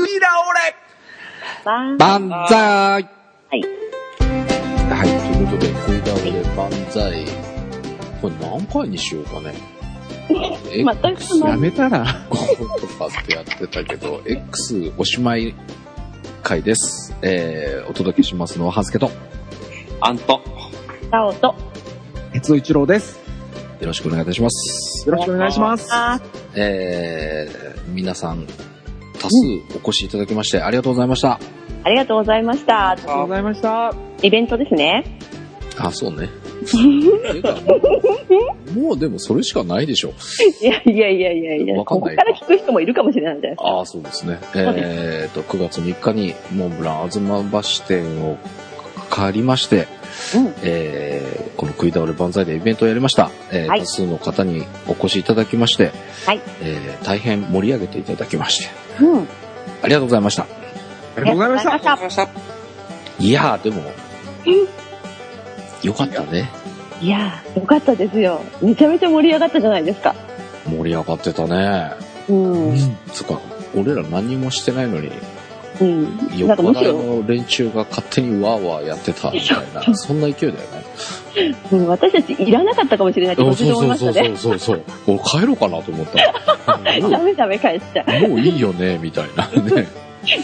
[0.00, 0.74] 食い倒れ
[1.62, 3.60] バン万歳はい。
[4.88, 7.26] はい、ということで、食い倒れ万歳。
[8.22, 9.54] これ何回にしようかね。
[10.70, 15.54] 全くそやの、めたら、5とかってやってたけど、X おしまい
[16.42, 17.14] 回です。
[17.20, 19.10] えー、お届けしますのは、はずけと。
[19.10, 19.12] よ
[20.00, 20.40] あんと。
[21.10, 21.54] タオと、
[22.32, 23.20] 鉄尾一郎です。
[23.86, 25.06] ろしくお願いいたします。
[25.06, 25.88] よろしくお願いします。
[25.92, 26.20] あ
[26.54, 28.46] えー、皆さん、
[29.30, 29.36] 多数
[29.76, 31.38] お越しいただきまして、ありがとうございました。
[31.84, 32.90] ありがとうございました。
[32.90, 33.94] ありがとうございました。
[34.22, 35.04] イベントですね。
[35.78, 36.28] あ、そうね。
[38.76, 40.12] もうでもそれしかないでしょ。
[40.60, 43.64] いやいやいやいやいや、わかんないかここから聞く人もいるかもしれないじゃないですか。
[43.64, 44.38] ああ、そうですね。
[44.54, 48.36] えっと、9月3日にモンブラン東橋店を
[49.10, 49.88] 帰りまして、
[50.36, 53.30] うんえーこの食い倒れ万歳でイベントをやりました。
[53.50, 55.92] えーはい多数の方にお越しいただきまして、
[56.26, 59.28] はいえー大変盛り上げていただきまして、うん。
[59.82, 60.42] ありがとうございました。
[60.42, 60.46] あ
[61.20, 62.22] りがとうございました。
[63.18, 63.82] いいやー、でも、
[65.82, 66.50] よかったね。
[67.00, 68.42] いやー、よかったですよ。
[68.62, 70.14] めちゃめちゃ盛り上がったじゃないですか。
[70.66, 71.92] 盛り上がってたね。
[72.28, 72.70] うん。
[72.70, 72.96] うん。
[73.12, 73.40] つうか、
[73.74, 75.10] 俺ら何もしてないのに、
[75.84, 80.80] なん横かむしろ、の連中が勝手にワーワーやってたみたいな、そんな勢いだよね。
[81.72, 84.28] うん、私たちいらなかったかもしれないってそう私思いましたね。
[84.28, 85.18] そうそうそうそう。
[85.18, 88.28] 俺帰ろうかなと思った ダもメダメ返しちゃう。
[88.28, 89.88] もういいよね、みたいなね。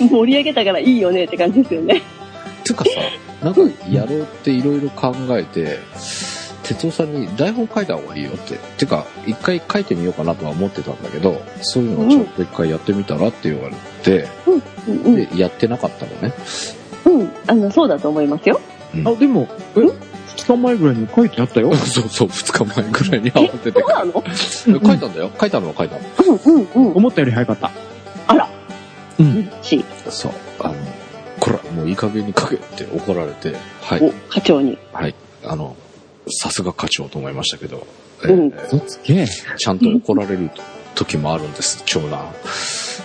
[0.02, 0.08] う。
[0.08, 2.02] 盛り上げたからいいよねって感じですよね。
[2.64, 2.90] つうかさ、
[3.42, 5.78] なんかやろうっていろいろ考えて、
[6.62, 8.58] 哲夫さんに台本書いた方がいいよって。
[8.78, 14.62] てか、一回書いてみようかなとは思ってたんだけど、そういうのをちょっと一回やってみたらって言われて、うんうん。
[14.86, 16.32] で、やってなかったのね。
[17.04, 17.30] うん。
[17.46, 18.60] あの、そうだと思いますよ。
[19.04, 19.80] あ、でも、え
[20.36, 21.74] 二日前ぐらいに書いてあったよ。
[21.76, 24.22] そうそう、二日前ぐらいに慌ててそうなの？
[24.88, 25.30] 書いたんだよ。
[25.40, 26.02] 書いたのは書いたの。
[26.44, 26.92] うんうんうん。
[26.92, 27.70] 思ったより早かった。
[28.28, 28.48] あら。
[29.18, 29.50] うん。
[29.62, 30.32] し、そう。
[30.60, 30.74] あの、
[31.40, 34.00] こら、もういい加減に書けって怒られて、はい。
[34.02, 34.78] お、課長に。
[34.92, 35.14] はい。
[35.44, 35.76] あの、
[36.28, 37.86] さすが課長と思いましたけど、
[38.24, 39.26] えうんー嘘つけ。
[39.26, 40.50] ちゃんと怒られる
[40.96, 42.34] 時もあるんです、長男。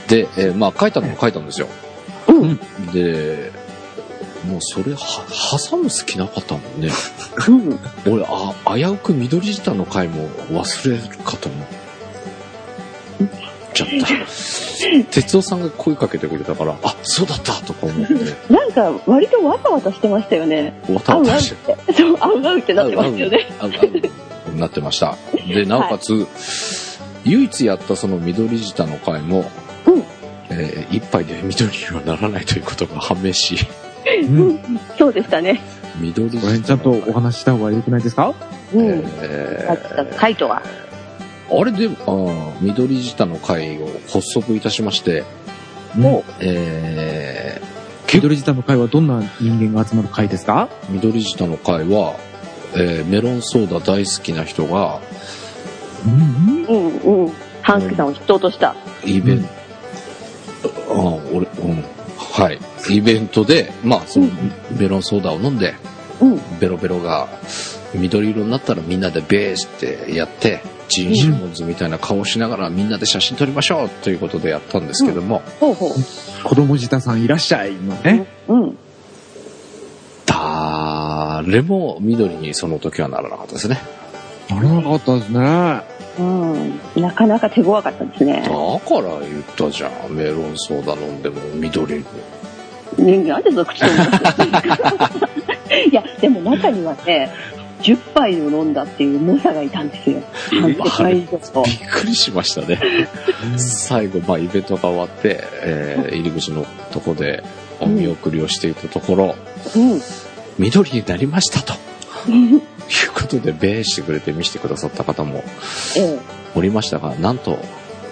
[0.07, 1.68] で、えーまあ書いたのも書いたんですよ。
[2.28, 2.57] うん。
[2.91, 3.52] で、
[4.47, 4.97] もうそれは、
[5.69, 6.90] 挟む隙なかったもんね。
[7.47, 7.79] うん。
[8.12, 11.68] 俺、あ、危うく緑舌の回も忘れるかと思っ
[13.74, 15.12] ちゃった。
[15.12, 18.13] 哲夫さんが声かけてくれたから、あ、そうだったとか思って、
[18.52, 20.73] なんか、割とわたわたしてましたよね。
[20.90, 21.94] わたわたしてて。
[21.94, 23.47] そう、合う合うってなってましたよね。
[23.59, 25.18] ああなってました。
[25.47, 26.28] で、なおかつ、
[27.25, 29.45] 唯一やったその緑舌の回も、
[29.85, 30.03] うん
[30.49, 33.57] えー一杯で緑にはならないということが判明し、
[34.27, 34.59] うん。
[34.97, 35.61] そうでしたね。
[35.99, 38.33] 緑舌これちゃんとお話しした方が良くないですか？
[38.73, 39.03] うん。
[39.21, 40.61] えやってた回とは。
[41.49, 45.23] ーあれでも、あー緑舌の回を発足いたしまして、
[45.95, 47.65] もえう、
[48.13, 50.69] 緑舌の会はどんな人間が集まる会ですか？
[50.89, 52.15] ー緑舌の回は、
[52.73, 54.99] えーメロンソーダ大好きな人が、
[56.06, 56.66] うん。
[56.66, 57.34] うんうん。
[57.62, 58.75] ハンスケさんを筆頭とした。
[59.06, 61.84] イベント、ああ、俺、うん、
[62.17, 62.59] はい。
[62.89, 64.28] イベントで、まあ、その、
[64.78, 65.75] メロンソーダを飲んで、
[66.19, 66.41] うん。
[66.59, 67.28] ベロベロが
[67.94, 75.90] 緑色になったらみんなでベースってやって、ジーン・シモンズみたいな顔しながらみんなで写真撮りましょうということでやったんですけども、ほうほう。
[76.44, 78.28] 子供舌さんいらっしゃいのね。
[78.47, 78.78] うん。
[80.25, 83.79] 誰も緑にその時はならなかったですね。
[84.56, 85.81] ならなかったですね。
[86.19, 87.01] うん。
[87.01, 88.50] なかなか手強かったですねだ。
[88.50, 90.12] から言ったじゃん。
[90.12, 92.03] メロンソーダ飲んでも緑。
[92.97, 95.09] ね、なんでその口調になってるんですか
[95.90, 97.31] いや、でも中にはね、
[97.81, 100.22] 10杯を飲んだっていう猛者がいたんですよ。
[100.90, 101.72] 半以上とび。
[101.72, 102.79] っくりしましたね。
[103.57, 107.44] 最後、まあ、イベントが終わって、えー入り口のとこで
[107.79, 109.35] お見送りをしていたところ、
[109.75, 110.01] うん。
[110.59, 111.73] 緑になりましたと。
[112.91, 115.44] いうことで、ベーしてくれて見せてくださった方も
[115.97, 116.19] ええ。
[116.56, 117.57] おりましたが、なんと、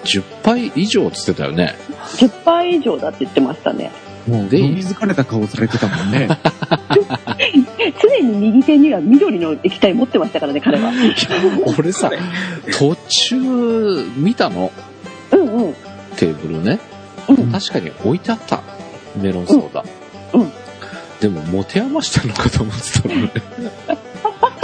[0.04, 1.74] 10杯以上つってたよね。
[2.16, 3.90] 10杯以上だって言ってましたね。
[4.26, 6.28] もう、で飲み疲れた顔されてたもんね。
[8.02, 10.92] 常に右手には緑の液体持ってましたからね、彼は。
[11.78, 12.10] 俺さ、
[12.78, 13.36] 途中
[14.16, 14.72] 見たの、
[15.32, 15.74] うんうん。
[16.16, 16.78] テーブルね。
[17.28, 18.62] うん確かに置いてあった。
[19.16, 19.84] メロンソーダ。
[20.32, 20.52] うんうん
[21.20, 23.30] でも、持て余したのかと思ってたのね。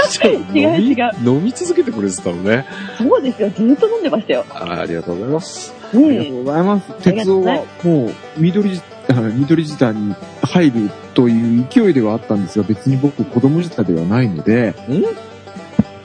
[0.06, 2.66] 違う違う飲み続けてくれてたのね。
[2.98, 4.44] そうですよ、ずーっと飲んでましたよ。
[4.50, 5.74] あありがとうございます。
[5.92, 6.92] ありがねとうございます。
[7.02, 15.02] 鉄夫はもう、緑、あ緑舌に入るという勢いではあったんですが、別に僕子供舌ではないので、ん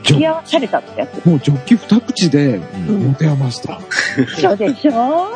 [0.04, 1.26] 付き合わされたってやつ。
[1.26, 2.56] もうジョッキ二口で
[2.88, 3.80] うん持て余した。
[4.40, 4.94] そうでしょ？
[4.94, 5.30] あ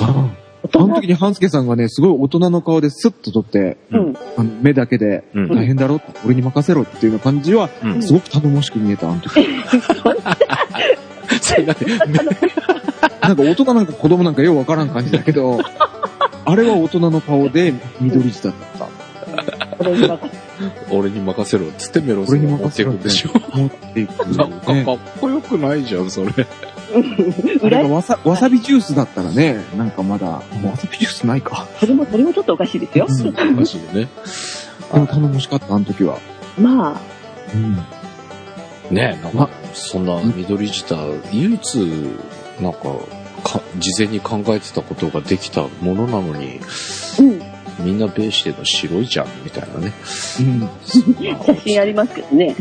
[0.00, 0.41] 大人
[0.74, 4.16] あの時に半助さんがね、すごい大人の顔でスッと撮って、うん。
[4.36, 6.00] あの目だけで、うん大変だろ？
[6.24, 9.46] 俺に任せろっていうような感じは、うんすごく頼もしく見えた、あの時。
[11.40, 11.84] それだけ
[13.22, 15.60] なんか大人なんか子供なんかようわからん感じだけど、
[16.44, 18.88] あれは大人の顔で緑舌だった。
[20.90, 23.30] 俺に任せろっつってメロス俺にが持ってい任せろってくんでしょ。
[23.58, 26.30] 持っていく、なんかねかっこよくないじゃん、それ。
[27.62, 30.42] あれがわさわさびジュースだったらね、なんかまだ、わ
[30.76, 31.66] さびジュースないか。
[31.78, 33.06] それも、それもちょっとおかしいですよ。
[33.08, 34.08] うんおかしいね。
[34.92, 36.18] でも頼もしかった、あの時は。
[36.58, 37.00] まあ、
[37.54, 37.76] うん。
[38.94, 40.94] ねなんか、そんな緑舌、
[41.32, 41.74] 唯一、
[42.60, 42.78] なんか、
[43.42, 46.60] か、事前に考えてたことができたものなのに、
[47.18, 47.52] うん。
[47.84, 49.92] みんなベーシでの白いじゃん、みたいなね。
[50.40, 50.68] うん。
[51.44, 52.54] 写真ありますけどね。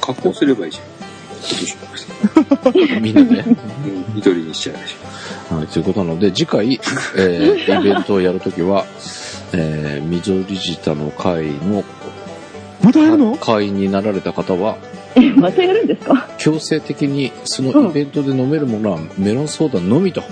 [0.00, 0.84] 加工すればいいじゃん。
[3.00, 3.44] みんなね。
[3.46, 4.94] うん緑にしちゃうでし
[5.50, 8.86] はい、ということなので、次回、えー、イベントをやるときは、
[9.52, 11.82] えー、緑舌の会の
[12.82, 13.36] またやるの？
[13.36, 14.76] 会員になられた方は、
[15.16, 16.28] え、 またやるんですか？
[16.38, 20.22] 強制的にそのイベントで飲めるものはメロンソーダのみと。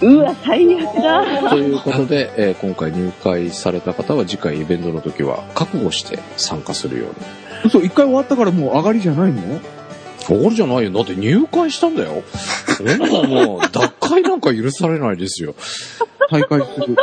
[0.00, 1.50] うわ、最悪だ。
[1.50, 7.14] ということで、えー今回入会された方は次回イベントの時は覚悟して参加するように。
[7.66, 9.60] 嘘、一回終わったからもう上がりじゃないの？
[10.30, 10.90] おごりじゃないよ。
[10.90, 12.22] だって入会したんだよ。
[12.76, 15.54] そんなもう、脱会なんか許されないですよ。
[16.30, 16.96] 大会する。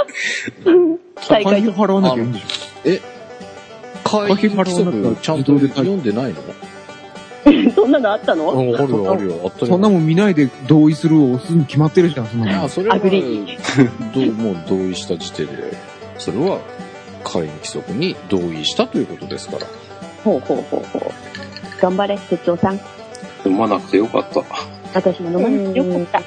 [1.29, 3.01] 大会会費払わなきゃいいんでし
[4.03, 6.41] 会費規則ちゃんと読んでないの？
[7.73, 8.51] そんなのあったの？
[8.51, 9.41] うん、あるよ、あるよ。
[9.45, 9.68] あったょ。
[9.68, 12.69] そんなもん見ないで同意するを押すに決まってるじゃん、そんなの。
[12.69, 13.57] それは、アグリ
[14.13, 15.53] どうもう同意した時点で、
[16.18, 16.59] それは
[17.23, 19.65] 会員規則に同意したということですから。
[20.23, 21.81] ほうほうほうほう。
[21.81, 22.79] 頑張れ、哲夫さん。
[23.46, 23.50] ょ。
[23.50, 24.44] 飲まなくてよかった。
[24.94, 26.22] 私も飲まなくてよかっ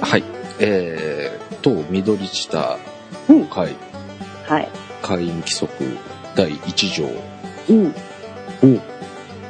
[0.00, 0.06] た。
[0.06, 0.24] はい。
[0.60, 2.78] えー、当緑下
[3.28, 3.74] うん会、
[4.46, 4.68] はい。
[5.02, 5.72] 会員規則
[6.34, 7.08] 第1条、
[7.68, 7.94] うん。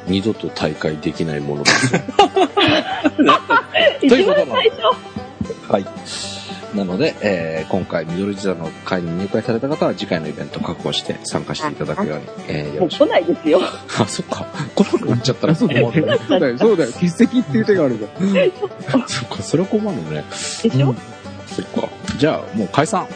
[0.07, 1.91] 二度と大会できないものです。
[1.91, 1.97] と
[4.05, 5.71] 一いうことなの番最初。
[5.71, 5.85] はい。
[6.75, 12.99] なので、えー今回、緑座の会に入会された方は次回のイベント確保して参加していただくように、えーよろしく。
[13.01, 13.59] もう来ないですよ。
[13.99, 14.45] あ、そっか。
[14.75, 15.67] 来なくなっちゃったらそ。
[15.67, 16.91] そうだよ、そうだよ。
[16.93, 18.07] 欠席っていう手があるか
[18.97, 19.07] ら。
[19.07, 20.23] そっか、それは困るね。
[20.63, 20.95] でしょ、
[21.47, 21.89] そっか。
[22.17, 23.07] じゃあ、もう解散。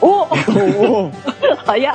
[0.00, 1.12] おおお
[1.64, 1.94] 早っ。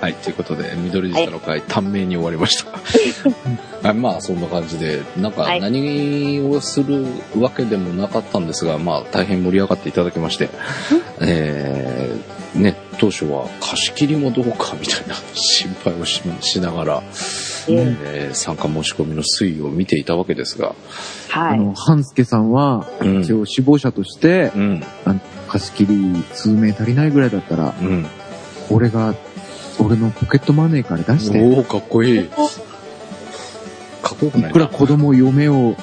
[0.00, 2.70] はい、ということで、緑下の会、短命に終わりました。
[3.82, 7.04] はい、まあ、そんな感じで、なんかはい何をする
[7.38, 10.50] わけでもなかったんですが、まあ、大変盛り上がっていただきまして、
[11.20, 17.02] えー、ね、当初は貸し切りもどうかみたいな心配をししながら、
[17.68, 20.74] ええー参加申し込みの推移を見ていたわけですが、
[21.28, 21.58] はい。
[21.58, 24.82] あの、半助さんは、うん一応死亡者として、うん、
[25.48, 28.06] 貸し切り数名足りないぐらいだったら、うん。
[28.70, 29.14] 俺が、
[29.78, 32.28] 俺のポケットマネーから出して、おおかっこいい。
[32.28, 34.50] かっこよくない？
[34.50, 35.76] いくら子供、嫁を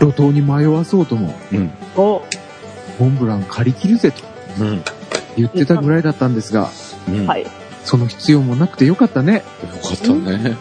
[0.00, 1.70] 路頭に迷わそうとも、うん。
[1.96, 2.22] お
[2.98, 4.22] モンブラン借り切るぜと
[4.60, 4.82] うん。
[5.36, 6.70] 言ってたぐらいだったんですが、
[7.08, 7.26] うん。
[7.26, 7.46] はい。
[7.84, 9.34] その必要もなくてよかったね。
[9.34, 9.40] よ
[9.82, 10.56] かったね。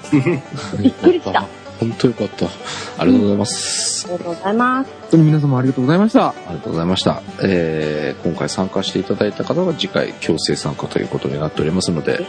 [0.80, 1.45] びっくりした。
[1.81, 2.45] 本当よかった。
[2.45, 4.06] ありがとうございます。
[4.07, 4.92] ありがとうございます。
[5.01, 6.28] 本当に皆様ありがとうございました。
[6.30, 7.22] ありがとうございました。
[7.42, 12.26] えー、今回参加していただいた方は次回強制参加ということになっておりますので、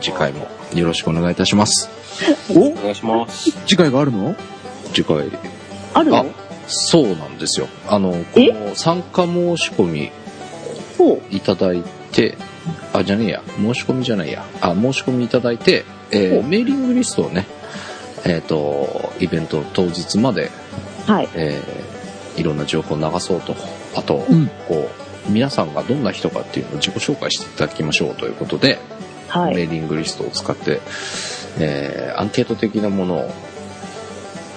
[0.00, 1.90] 次回もよろしくお願いいたします。
[2.56, 3.52] お願いします。
[3.66, 4.34] 次回があるの？
[4.94, 5.30] 次回、
[5.92, 6.26] あるの？
[6.66, 7.68] そうなんですよ。
[7.88, 8.52] あの、こえ？
[8.52, 10.10] の参加申し込み。
[11.30, 12.38] いただいて、
[12.92, 17.44] あ、じゃねえや、申し込みじゃないや、あ、申し込みいただいて、えー、メーリングリストをね、
[18.24, 20.50] えっ、と、イベント当日まで
[21.06, 21.28] はい。
[21.34, 21.92] えー
[22.36, 23.54] いろんな情報を流そうと。
[23.94, 24.88] あと、うんこ
[25.28, 28.78] う、皆さんがどんな人かっていうのを自己紹介していただきましょうということで、
[29.28, 29.54] はい。
[29.54, 30.80] メーリングリストを使って、
[31.58, 33.30] えーアンケート的なものを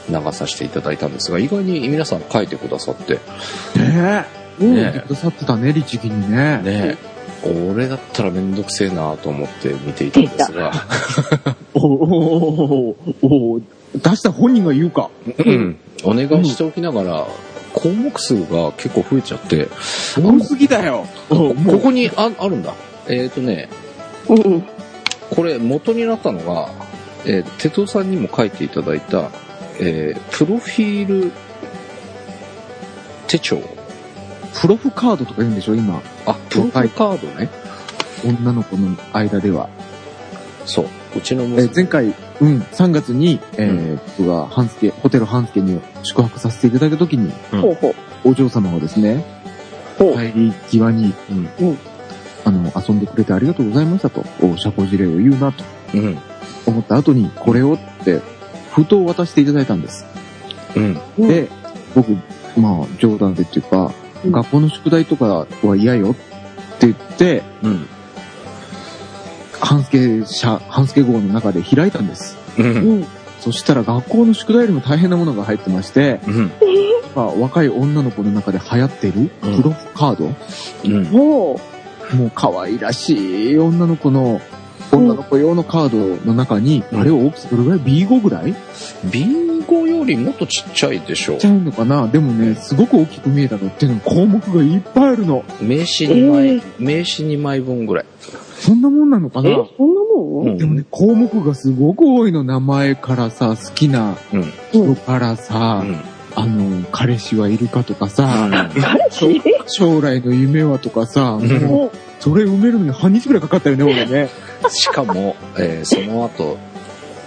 [0.10, 3.20] 流させていただいたんですが、意外に皆さん書いてくださって、ね
[3.76, 4.26] え。
[4.60, 6.62] うん言ってくださってたね、律儀にね。
[6.64, 6.98] ね
[7.46, 10.72] 俺だったらめんどくせえなと思って見ていたんですが、
[11.74, 13.60] おおおお
[13.94, 15.10] 出した本人が言うか。
[15.38, 17.28] うんお願いしておきながら、
[17.74, 19.68] 項目数が結構増えちゃって、
[20.18, 21.06] 多すぎだよ。
[21.30, 22.74] ここにああるんだ。
[23.08, 23.70] えっ、とね、
[24.30, 24.64] うんうん。
[25.32, 26.70] これ元になったのが、
[27.26, 29.32] えー、テトさんにも書いていただいた、
[29.80, 31.32] えープロフィール
[33.28, 33.75] 手帳。
[34.62, 36.02] プロフカードとか言うんでしょ、今。
[36.26, 37.28] あ、プロフカード？
[37.40, 37.50] ね。
[38.26, 39.70] 女の子の間では。
[40.66, 40.86] そう。
[41.16, 41.64] うちのえ娘。
[41.68, 42.14] ー前回、うん、
[42.62, 47.96] 3月に、えー僕が半助、ホテル半助に宿泊させていただいた時に、うんほうほう。
[48.32, 49.24] お嬢様がですね、
[50.00, 50.14] ほう。
[50.14, 51.78] 帰り際に、うん。
[52.46, 56.18] あの、遊んでくれてありがとうございましたと、お社交辞令を言うなとうん。
[56.66, 58.22] 思った後に、これをって、
[58.72, 60.06] 封筒を渡していただいたんです。
[60.76, 61.02] うん。
[61.20, 61.50] うんで、
[61.94, 62.12] 僕、
[62.60, 63.92] まあ、冗談でっていうか、
[64.26, 66.16] うん学校の宿題とかは嫌よっ
[66.80, 67.88] て言って、うん。
[69.60, 72.38] 半助社、半助号の中で開いたんです。
[72.58, 72.66] うん。
[72.66, 73.08] うん。
[73.40, 76.52] そしたら学校の宿題よりも大変なものが入ってまして、うん。
[77.16, 80.34] まあ、若い女の子の中で流行っているうんプロフカード、
[80.86, 81.06] うん。
[81.06, 81.60] ほ
[82.14, 84.42] もう可愛らしい女の子の、
[84.92, 85.90] 女の子用のカー
[86.20, 88.56] ドの中に、うんあれ大きさどれぐらい ?B5 ぐらい
[89.12, 91.48] ビンゴよりもっとちっちゃいでしょち。
[91.48, 92.08] ゃうのかな？
[92.08, 95.44] でもね、すごく大きく見えたのっていうの項目がいっぱいあるの。
[95.62, 98.06] 名刺2枚、えー名刺2枚分ぐらい。
[98.60, 99.48] そんなもんなのかう。
[99.48, 99.50] え？
[99.58, 100.48] な、そんなもん？
[100.48, 102.44] うんでもね、項目がすごく多いの。
[102.44, 104.44] 名前からさ、好きなうん。
[104.72, 105.98] 人からさ、うん。
[106.38, 109.42] あの、彼氏はいるかとかさ、彼氏？
[109.68, 111.92] 将来の夢はとかさ、んもう、も
[112.26, 114.30] それ埋めるのに半日くらいかかったよね、俺ね。
[114.70, 116.58] しかも、えーその後、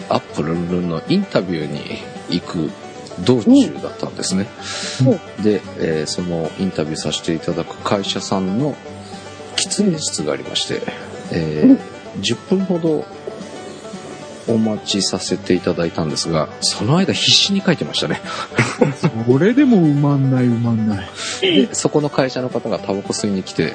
[0.09, 1.99] アップルンルンのインタビューに
[2.31, 2.69] 行く
[3.21, 3.50] 道中
[3.81, 4.49] だったんですね。
[5.40, 8.75] で、えーそのインタビューさせていただく会社さんの
[9.55, 10.83] 喫煙室がありまして、
[11.31, 11.78] えー
[12.21, 13.05] 10分ほど
[14.49, 18.21] お待ちさせていただいたんですが、その間必死に書いてましたね。
[19.28, 21.09] それでも埋まんない埋まんない。
[21.40, 23.75] で、そこの会社の方がタバコ吸いに来て、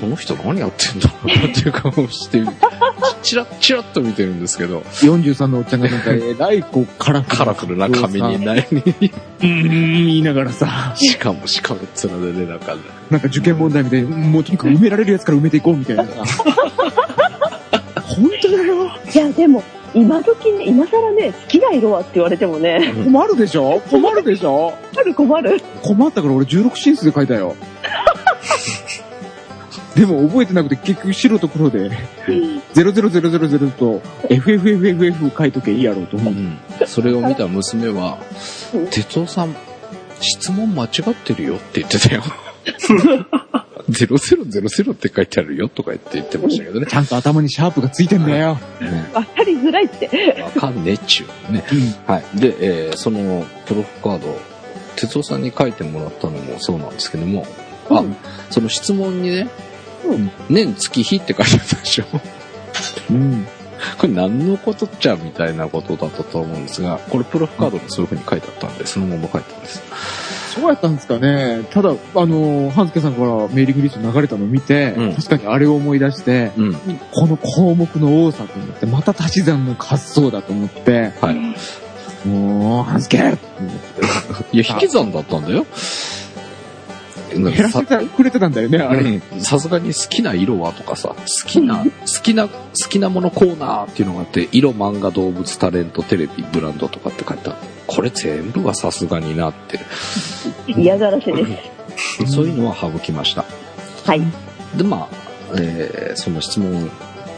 [0.00, 2.42] この人何やってんだろうなっていう顔をして、
[3.22, 11.80] チラッチラッと見てるんですけど、43のおっちゃんがなんか、 えらい、こう、カラフルカラフルな紙になり、うーん、言いながらさ、しかもしかも
[12.20, 12.76] 面でね、なんか、
[13.10, 16.10] なんか受験問題みたいに、もうとにかく埋められるやつから埋めていこうみたいなさ。
[18.02, 18.90] 本当だよ。
[19.14, 19.62] いや、でも、
[19.94, 23.80] 今時ね、今更ね、好きな色はって言われてもね、困るでしょ？
[23.90, 24.72] 困るでしょ？
[24.94, 25.60] 困る困る。
[25.82, 27.54] 困ったから俺16進数で書いたよ。
[29.94, 31.90] でも覚えてなくて結局白と黒で、
[32.74, 36.34] 00000と FFFFF 書いとけいいやろうと思う。
[36.86, 38.16] それを見た娘は
[38.74, 39.54] うん、哲夫さん、
[40.20, 42.22] 質問間違ってるよって言ってたよ。
[43.92, 46.86] 0000って書いてあるよとか言って言ってましたけどね。
[46.86, 48.58] ちゃんと頭にシャープがついてんだよ。
[49.12, 50.42] わかりづらいって。
[50.42, 51.64] わかんねえっちゅうね。
[52.06, 52.38] はい。
[52.38, 54.38] で、えーそのプロフカード、
[54.96, 57.46] 哲夫さんに書いてもらったのもそうなんですけども、
[57.90, 58.16] あ、うん
[58.50, 59.48] その質問にね、
[60.04, 62.04] うん年月日って書いてあったでしょ。
[63.10, 63.46] うん。
[63.98, 69.82] これ何のことっちゃみたいなことだったと思うんですが、これプロフカードにそういう風に書いてあったんで、そのまま書いてたんです。
[70.54, 71.64] そうやったんですかね。
[71.70, 76.74] ただ、あの、半助さんからメーリングリスト流れたのを見て、うん確かにあれを思い出して、うん。
[77.10, 82.28] この項目の多さと思って、また足し算の発想だと思って、はい。
[82.28, 83.72] もう、半助って思っ
[84.50, 85.66] ていや、引き算だったんだよ。
[87.32, 89.00] 減らしてたくれてたんだよね、あれ。
[89.00, 91.86] うんさすがに好きな色はとかさ、好きな、好
[92.22, 92.58] きな、好
[92.90, 97.71] きなものコーナーっていうのがあって、色、漫画、動物、タレント、テレビ、ブランドとかって書いてある。
[97.94, 99.78] これ全部はさすがになって、
[100.66, 101.44] 嫌がらせで
[102.26, 102.32] す。
[102.32, 103.44] そういうのは省きました。
[104.06, 104.22] はい。
[104.76, 105.16] で、まあ、
[105.58, 106.90] えーその質問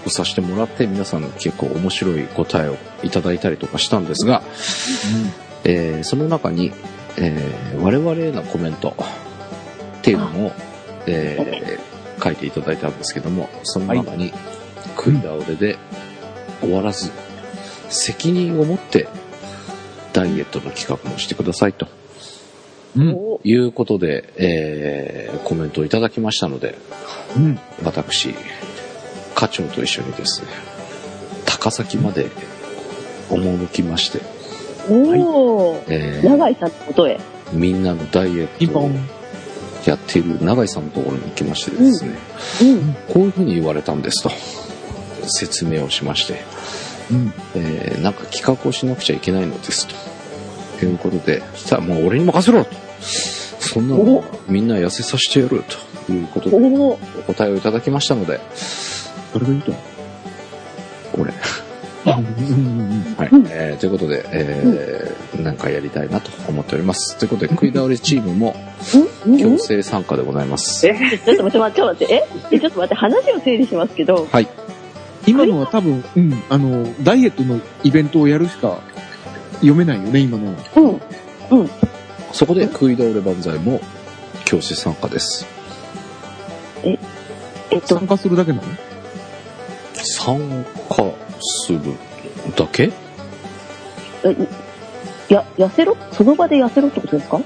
[0.07, 4.43] をさせてもらって、皆さん結構面白い答えをいただいたりとかしたんですが、
[5.65, 6.73] えーその中に、
[7.17, 8.95] えー我々へのコメント
[9.99, 10.53] っていうのも、
[11.07, 14.33] えー書いていただいたんですけども、その中に、
[14.97, 15.77] 食い倒れで
[16.61, 17.11] 終わらず、
[17.89, 19.09] 責任を持って
[20.15, 21.87] ダイエットの企画もしてくださいと
[22.97, 23.15] うん。
[23.15, 26.79] おいうことで、えーコメントをいただきましたので、
[27.37, 27.59] うん。
[27.83, 28.35] 私、
[29.35, 30.49] 課長と一緒にですね、
[31.45, 32.29] 高崎まで
[33.29, 34.21] 赴きまして、
[34.89, 35.85] おー。
[35.89, 37.19] えー長井さんのことへ。
[37.53, 38.91] みんなのダイエットを。
[39.87, 42.15] やっている永井さんのところに行きましてですね、
[42.63, 42.95] うん。
[43.13, 44.31] こういうふうに言われたんですと、
[45.27, 46.43] 説明をしまして、
[47.11, 47.33] うん。
[47.55, 49.95] えーなんか企画をしなくちゃいけないのですと。
[50.85, 52.71] いうことで、そしたらもう俺に任せろと。
[53.01, 55.65] そんなのみんな痩せさせてやる
[56.07, 56.99] ということで、お
[57.33, 58.41] 答えをいただきましたので、
[59.33, 59.73] 誰が言うと
[61.19, 61.33] 俺、
[62.07, 63.15] うん。
[63.17, 63.47] はいうん。
[63.49, 67.17] えーということで、えーなんかやりたいなと思っております。
[67.19, 68.55] ということで、食い倒れチームも
[69.27, 69.39] うん？
[69.39, 70.87] 強制参加でございます。
[70.87, 70.95] え
[71.25, 72.25] ちょっと待って、待って、待って、え？
[72.53, 74.49] えちょっと待って、話を整理しますけど、はい。
[75.27, 78.79] 今のは多分、うん、あの、ダイエットのイベントをやるしか
[79.55, 80.53] 読めないよね、今のは。
[81.51, 81.71] うん。
[82.33, 83.81] そこで、食い倒れ万歳も
[84.45, 85.47] 強制参加です。
[86.83, 88.65] えっと参、加するだけなの？
[89.95, 90.39] 参
[90.91, 91.05] 加
[91.41, 91.81] する
[92.55, 92.93] だけ？
[94.25, 94.37] え
[95.33, 95.97] や、痩せろ？
[96.13, 97.41] その場で痩せろってことですか？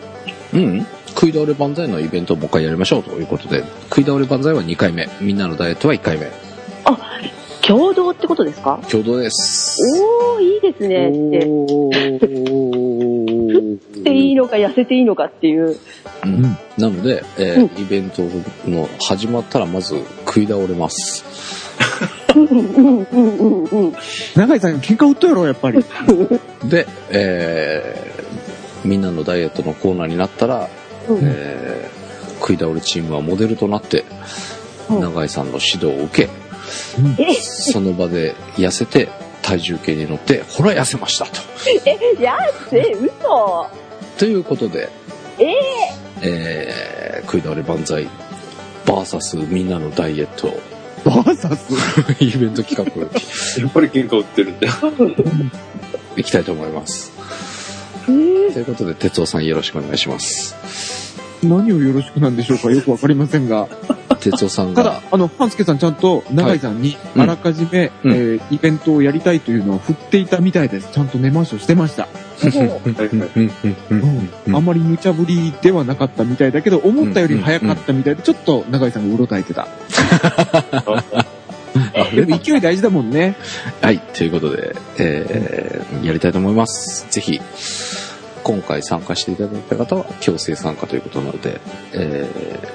[0.55, 0.87] うん。
[1.09, 6.31] 食い倒れ万歳のイベントをもう一回やりましょうということで、食い倒れ万歳は2回目、みんなのダイエットは1回目。
[7.69, 8.81] 共同ってことですか？
[8.91, 9.79] 共同です。
[10.03, 11.11] おー、いいですね。
[11.11, 11.39] って、
[14.01, 15.77] っていいのか痩せていいのかっていう。
[16.25, 18.23] うんうんなので、えーイベント
[18.69, 19.97] の始まったらまず
[20.27, 21.25] 食い倒れます。
[22.37, 22.59] うんうん
[23.11, 23.93] うんうんうん。
[24.37, 25.85] 長井さん喧嘩売ったやろ、やっぱり。
[26.71, 30.69] で、えーみんなのダイエットのコーナーになったら、
[31.09, 31.99] うんえー
[32.41, 34.05] 食い倒れチームはモデルとなって、
[34.89, 36.29] うん永井さんの指導を受け、え、
[37.41, 39.09] その場で痩せて、
[39.43, 41.33] 体重計に乗って、ほら痩せましたと。
[41.87, 43.67] え、やって、嘘。
[44.19, 44.89] ということで、
[45.39, 45.47] えー
[46.23, 48.09] えー食い倒れ万歳、
[48.87, 50.59] バーサスみんなのダイエット、
[51.05, 51.73] バーサス？
[52.25, 52.85] イベント企画、
[53.63, 54.73] やっぱり喧嘩売ってるんだよ。
[56.17, 57.13] いきたいと思います。
[58.09, 60.55] えーということで、哲夫さんよろしくお願いします。
[61.43, 62.71] 何をよろしくなんでしょうか？
[62.73, 63.69] よくわかりませんが。
[64.21, 70.91] 哲夫さんただが、、あの、半助さんちゃんと長井さんにうんあらかじめ、うんえーイベントをやりたいというのを振っていたみたいです。
[70.93, 72.09] ちゃんと根回しをしてました。
[74.55, 79.69] あんまり無茶ぶりではなかったみたいだけど、思ったより早かったみたいで、ちょっと長井さんがうろたえてた。
[82.15, 83.37] でも勢い大事だもんね。
[83.83, 87.07] はい、ということで、えーやりたいと思います。
[87.11, 87.41] ぜひ、
[88.45, 91.61] 今回参加していただいた方は強制参加ということなので、
[91.93, 92.31] え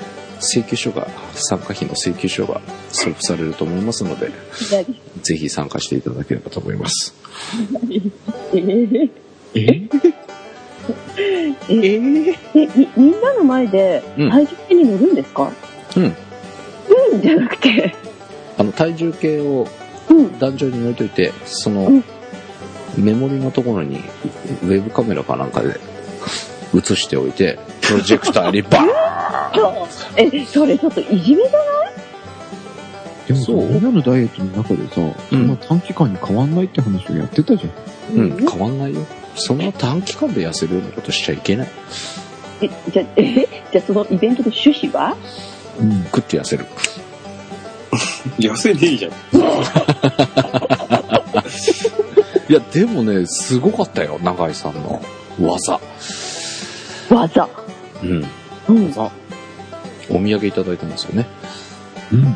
[0.09, 2.61] ー請求書が、参加費の請求書が
[2.91, 4.31] 送付されると思いますので、
[4.71, 4.85] 何
[5.21, 7.13] ぜひ参加していただければと思います。
[8.53, 8.57] え？
[8.57, 9.09] ー
[9.55, 9.59] え？
[11.17, 11.55] え？
[11.69, 12.35] えみ、
[12.97, 15.51] みんなの前でうん体重計に乗るんですか？
[15.95, 16.03] うん。
[17.13, 17.95] うん、じゃなくて。
[18.57, 19.67] あの、体重計を
[20.09, 20.37] うん。
[20.39, 22.03] 壇上に置いといて、そのうん、
[22.97, 23.97] メモリのところに、
[24.63, 25.79] ウェブカメラかなんかで
[26.75, 28.87] 映しておいて、プロジェクターにバーン
[29.53, 29.73] そう。
[30.17, 31.51] え、それちょっといじめじゃ
[33.27, 33.55] でもさ、そう？
[33.57, 34.95] みんなのダイエットの中でさ、
[35.29, 37.67] そんな短期間に変わんないって話をやってたじゃ
[38.13, 38.17] ん。
[38.17, 39.05] うん、変わんないよ。
[39.35, 41.67] そんな短期間で痩せるようなことしちゃいけない。
[42.61, 45.15] え、じゃ、え、じゃあそのイベントの趣旨は？
[45.79, 46.03] うん。
[46.05, 46.65] 食って痩せる。
[48.39, 49.11] 痩せねえじゃん。
[52.49, 55.01] いや、でもね、すごかったよ、永井さんの
[55.39, 55.79] 技。
[57.09, 57.49] 技。
[58.03, 58.27] うん。
[58.67, 58.93] うん。
[58.93, 59.09] さ、
[60.09, 61.27] お土産いただいたんですよね。
[62.11, 62.35] うん。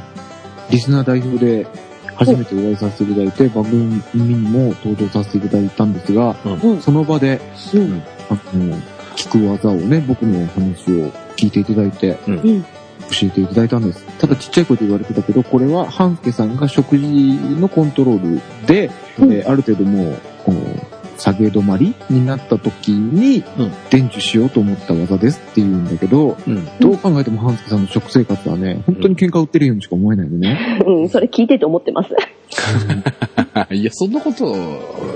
[0.70, 1.68] リスナー代表で
[2.16, 6.82] 初めてお会いさせていただいて、番組にも登場させていただいたんですが、うん。
[6.82, 7.40] その場で、
[7.74, 8.04] うん。
[8.30, 8.76] あの、
[9.16, 12.64] 聞く技をね、僕のお話を聞いていただいて、うん。
[12.64, 14.04] 教えていただいたんです。
[14.18, 26.80] ただちっちゃい声で言われてたけど、これは半助さんが食事のコントロールで、うんえーある程度もう、こう下げ止まりになった時にうん、伝授しようと思った技ですって言うんだけど、うん。
[26.80, 30.84] どう考えても半助さんの食生活はね、本当に喧嘩売ってるようにしか思えないのね。
[30.86, 32.10] うん、それ聞いてて思ってます。
[33.74, 34.56] いや、そんなこと、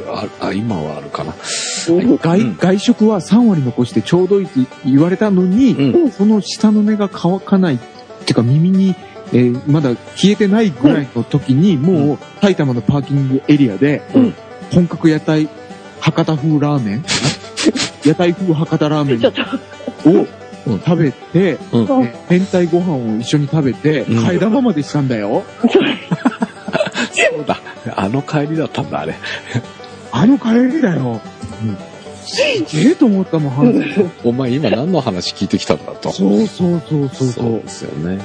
[0.10, 1.34] あ、あ今はあるかな。
[1.90, 2.18] うん。
[2.18, 6.12] 外うん外食は3割残してちょうどいいって言われたのに、うん。
[6.12, 7.78] その下の根が乾かない、っ
[8.26, 8.96] ていうか耳に、
[9.34, 14.34] えーまだ消えてないぐらいの時に、もう埼玉のパーキングエリアで、うん
[14.74, 15.50] 本格屋台、
[16.02, 17.06] 博多風ラーメン？
[18.06, 20.20] 屋台風博多ラーメン？
[20.20, 20.26] を
[20.68, 21.86] うん食べて、うん。
[21.86, 25.44] うんえ明太ご飯を一緒に食べて、うん替え玉までしたんだよ。
[25.64, 25.70] そ
[27.42, 27.60] うだ。
[27.96, 29.16] あの帰りだったんだ、あれ。
[30.12, 31.22] あの帰りだよ。
[32.24, 32.38] す
[32.78, 36.12] げえと思ったもん、半助 お前今何の話聞いてきたんだと。
[36.12, 37.62] そうそうそうそうそそうう。
[37.62, 38.20] ですよね。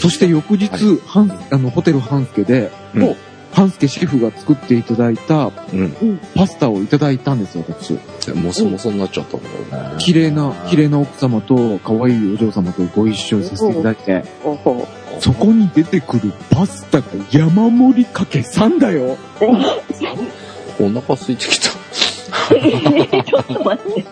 [0.00, 0.68] そして翌日、
[1.06, 3.16] はいあの、ホテルハンスケで、うんもう
[3.56, 6.20] 半助シェフが作っていただいたうん。
[6.34, 7.94] パスタをいただいたんですよ、私。
[8.34, 9.40] もそもそになっちゃったん
[9.72, 9.96] だよね。
[9.98, 14.86] 綺麗な、綺麗な奥様と可愛いお嬢様とご一緒させていただいて、ほうほ
[15.20, 19.16] そこに出てくるパスタが山盛りかけ3だよ。
[20.78, 21.70] お腹空いてきた。
[22.54, 24.04] うちょっと待って。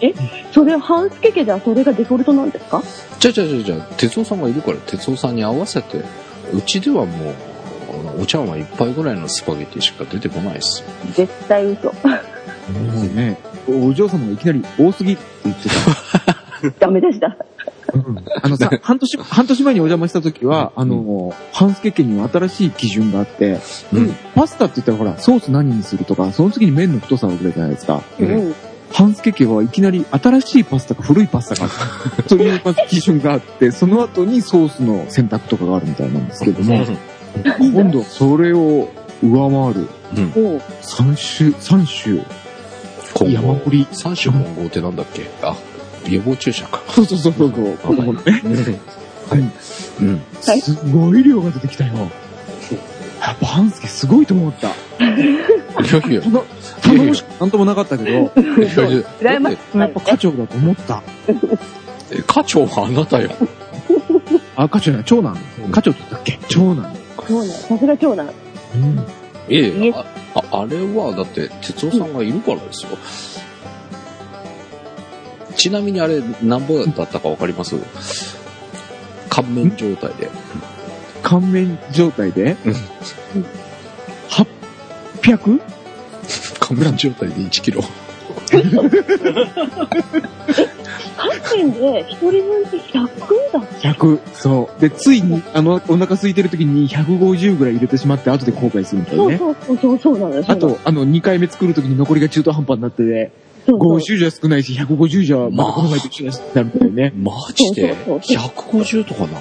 [0.00, 0.14] え、
[0.52, 2.82] それ、半助家ではそれがデフォルトなんですか？
[3.18, 5.98] じゃあじゃあじゃあじゃあ、哲夫さんがいるから、哲夫さんに合わせて、
[6.54, 7.34] うちではもう、
[8.10, 10.88] お茶碗一杯ぐらいのスパゲティしか出てこないですよ。
[11.14, 11.88] 絶対嘘。
[11.88, 11.92] も
[13.02, 13.38] うね、
[13.68, 16.42] お嬢様がいきなり多すぎって言ってた。
[16.78, 17.36] ダメでした。
[18.42, 23.58] あのさ、半年、半年前にお邪魔した時は、あの、半助家には新しい基準があって、
[23.92, 24.14] うん。
[24.34, 28.02] パスタって言ったらほら、ソース何にするとか、その次に麺の太さをくれるじゃないですか。
[28.18, 28.54] ううんん。
[28.92, 31.70] 半助家はいきなり新しいパスタか古いパスタか、
[32.28, 36.84] そういう基準があって、その後にソースの選択とかがあるみたいなんですけども、
[37.58, 38.88] 今度はそれを
[39.22, 40.26] 上回るうん。
[40.44, 41.50] もう、3種、
[41.84, 42.24] 3
[43.16, 43.86] 種、山盛り。
[43.92, 45.28] 三種混合ってなんだっけ？
[45.42, 45.56] あ、
[46.08, 46.82] 予防注射か。
[46.88, 48.42] そうそうそうそうそう、子供のね。
[49.30, 49.40] はい。
[50.00, 50.20] うん。
[50.46, 51.92] はいすごい量が出てきたよ。
[53.20, 54.68] やっぱ半助すごいと思った。
[54.68, 56.22] いやいや
[56.82, 58.30] 頼もしくなんともなかったけど、いやいや
[59.20, 61.02] 羨ましいやっぱ課長だと思った。
[62.10, 63.30] え課長はあなたよ。
[64.56, 65.38] あ、課長じゃない、長男。
[65.70, 66.38] 課長って言ったっけ？
[66.48, 66.96] 長男。
[67.46, 68.32] さすが長男。
[68.74, 69.06] うん。
[69.48, 70.04] えや、
[70.34, 72.90] あああれはだって、哲夫さんがいるからですよ。
[75.56, 77.76] ちなみにあれ、何ぼだったかわかります？
[79.28, 80.30] 乾麺状態で。
[81.22, 82.56] 乾麺状態で？
[82.64, 82.74] うん
[85.22, 85.60] 800?
[86.60, 87.82] 乾麺状態で1キロ。
[91.16, 92.98] 各県で一人分って100
[93.52, 93.62] だっ
[93.94, 94.20] 100。
[94.34, 94.80] そう。
[94.80, 99.38] で、ついに、あの、お腹空いてる時に150ぐらい入れてしまって、後で後悔するみたいなね。
[99.38, 103.32] そうそうそうそうそうなんですあと、あの、2回目作る時に残りが中途半端になってて、
[103.66, 107.12] そうそう50じゃ少ないし、150じゃ、またこの前と一緒なるみたいね。
[107.16, 107.94] マジで？
[107.94, 108.36] そうそうそう
[108.82, 109.40] ?150 とかなの？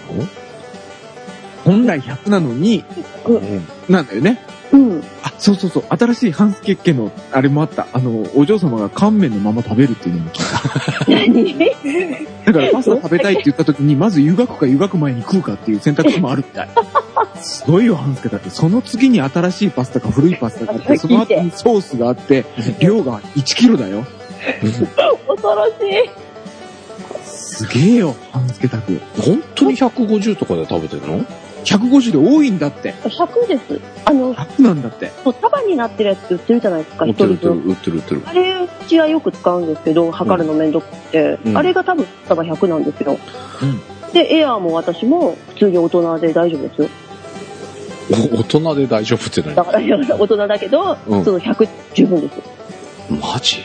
[1.65, 2.83] 本来100なのに、
[3.25, 3.67] うん。
[3.89, 4.39] なんだよね。
[4.73, 5.03] うん。
[5.23, 5.83] あ、そうそうそう。
[5.89, 7.87] 新しい半助家の、あれもあった。
[7.93, 11.55] あの、お嬢様が乾麺のまま食べるっていうのも聞い何？
[12.43, 12.51] た。
[12.51, 16.69] だからパスタ食べたいって言った時に、まず湯がくか湯がく前に食うかっていう選択肢もあるみたい。
[17.41, 18.49] すごいよ、半助だって。
[18.49, 22.45] その次に新しいパスタか古いパスタがあって、 その後にソースがあって、
[22.79, 24.05] 量が1キロだよ。
[24.61, 24.85] 恐
[25.55, 26.09] ろしい。
[27.23, 29.01] すげえよ、半助宅。
[29.19, 31.25] 本当に150とかで食べてるの？
[31.63, 32.93] 150で多いんだって。
[32.93, 33.79] 100です。
[34.05, 35.11] あの、100なんだって。
[35.23, 37.73] そう束になってるやつ売ってるじゃないですか、一売ってる人売ってる売分。
[37.73, 38.21] ってる売ってる。
[38.25, 43.17] あれ、うちはよく使うんですけど、測るのめんどくて、うんあれが多分、束100なんですよ。
[43.61, 46.89] うんで、エアーも私も普通に大人で大丈夫ですよ。
[48.33, 49.79] お大人で大丈夫ってだから、
[50.19, 52.33] 大人だけど、うんその100十分です。
[53.09, 53.57] 何マジ？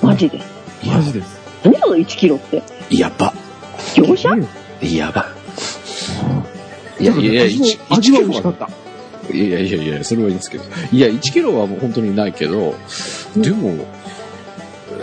[0.00, 0.46] マジです。
[0.86, 1.40] マジです。
[1.62, 2.62] 何その1キロって。
[2.90, 3.34] やば。
[3.94, 4.30] 業者？
[4.80, 5.26] やば。
[7.02, 8.68] いいやいやいや、1味は美味しかった。
[9.32, 10.64] いやいやいや、それはいいんですけど。
[10.92, 12.74] いや、1キロはもう本当にないけど、
[13.36, 13.86] でも、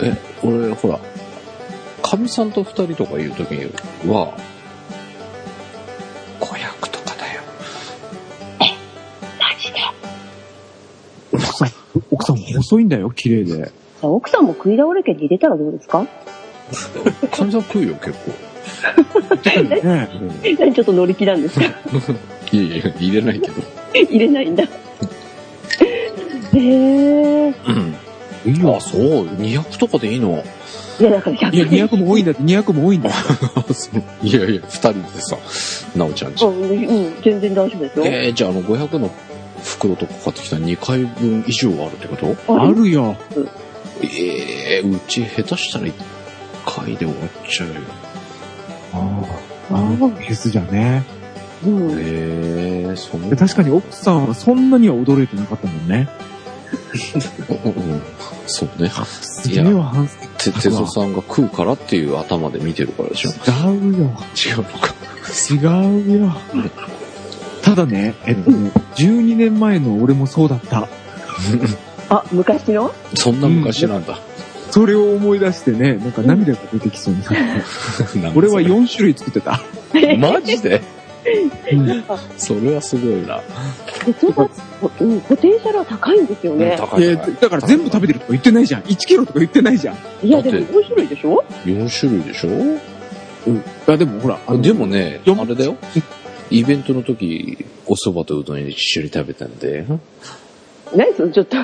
[0.02, 0.98] え、俺、ほら、
[2.02, 3.64] かみさんと二人とかいう時に
[4.10, 4.34] は、
[6.40, 7.42] 500とかだよ。
[8.58, 8.66] マ
[9.58, 9.80] ジで？
[11.36, 11.70] 奥さん、
[12.10, 13.70] 奥さん細いんだよ、綺麗で。
[14.02, 16.06] 奥さんも食い倒れ家に入れたらどうですか？
[17.32, 18.32] かみさん食うよ、結構。
[20.58, 21.66] 何ちょっと乗り気なんですか？
[22.52, 23.54] いやいや、入れないけど。
[23.94, 24.64] 入れないんだ。
[24.64, 24.68] へ
[26.54, 27.54] え。
[27.66, 27.94] うん。
[28.52, 28.80] いいよあ、。
[28.80, 30.42] そう、200とかでいいの
[30.98, 33.14] いや、だから100いや、200も多いんだって、200も多いんだ よ。
[34.22, 35.36] いやいや、二人でさ、
[35.96, 36.44] なおちゃんち。
[36.44, 36.64] うん、う
[37.10, 38.04] ん、全然大丈夫ですよ。
[38.06, 39.10] えー、じゃああの500の
[39.62, 42.58] 袋とか買ってきたら2回分以上あるってこと？
[42.60, 43.16] あるよ。
[44.02, 45.92] ええうち下手したら1
[46.66, 47.16] 回で終わっ
[47.48, 47.74] ちゃうよ。
[48.92, 49.22] あ
[49.70, 49.76] あ。
[49.76, 51.04] あのペースじゃね。
[51.64, 51.90] うん。
[51.98, 56.08] ええそんで確かに奥さんはそんなには驚いてなかったもんね。
[58.46, 58.90] そうね。
[58.90, 60.26] すげえわ、半助。
[60.26, 63.30] て、てそさんが食うからっていう頭で見てるからでしょ。
[63.30, 64.10] 違うよ。
[64.34, 64.94] 違うのか。
[65.50, 65.56] 違
[66.16, 66.32] うよ。
[67.62, 70.88] ただね、えっとね、12年前の俺もそうだった。
[72.08, 74.18] あ、昔のそんな昔なんだ。
[74.70, 78.32] それを思い出してね、なんか涙が出てきそうになった。
[78.34, 79.60] 俺は4種類作ってた。
[80.18, 80.80] マジで？
[81.72, 82.04] うん
[82.38, 83.40] それはすごいな。
[84.80, 86.76] ポテンシャルは高いんですよね。
[86.78, 87.34] 高い高い。
[87.40, 88.82] だから全部食べてるとか言ってないじゃん。
[88.82, 90.26] 1キロとか言ってないじゃん。
[90.26, 93.92] いや、でもだって4種類でしょ？4種類でしょ？
[93.92, 95.76] あ、でもほら、あのでもね、よあれだよ。
[96.50, 99.84] イベントの時、お蕎麦とうどん一緒に食べたんで。
[100.94, 101.56] 何そのちょっと、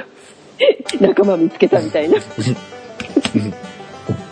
[1.00, 2.18] 仲間見つけたみたいな。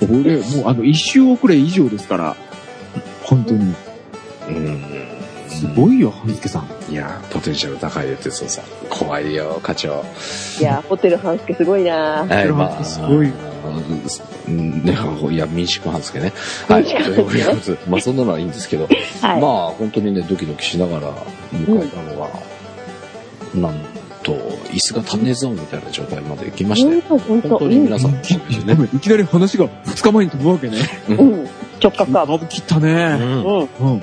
[0.02, 2.36] 俺、もうあの、1周遅れ以上ですから、
[3.22, 3.74] 本当に。
[4.48, 4.94] うん。
[5.48, 6.92] すごいよ、半助さん。
[6.92, 8.64] いや、ポテンシャル高いよ、哲夫さん。
[8.90, 10.04] 怖いよ、課長。
[10.60, 13.32] いや、ホテル半助すごいなはい、ままあ、あすごい
[14.46, 14.96] うんね、
[15.30, 16.32] いや、民宿班ですけどね。
[16.68, 18.86] はい、ということで、まあ、そんなのはいいんですけど、
[19.22, 19.40] はい。
[19.40, 21.12] まあ、本当にね、ドキドキしながら
[21.52, 22.28] 迎えたのが、
[23.54, 23.93] なん
[24.24, 24.32] と、
[24.72, 28.22] 椅子が足んねえぞ、みたいな状態まで来まして、本当本当に皆さん、そうん
[28.96, 30.78] いきなり話が2日前に飛ぶわけね。
[31.10, 31.16] うん。
[31.18, 31.48] うん。
[31.80, 32.32] 直角カーブ。
[32.38, 33.18] 株切ったね。
[33.20, 33.92] うんうん。
[33.92, 34.02] うん。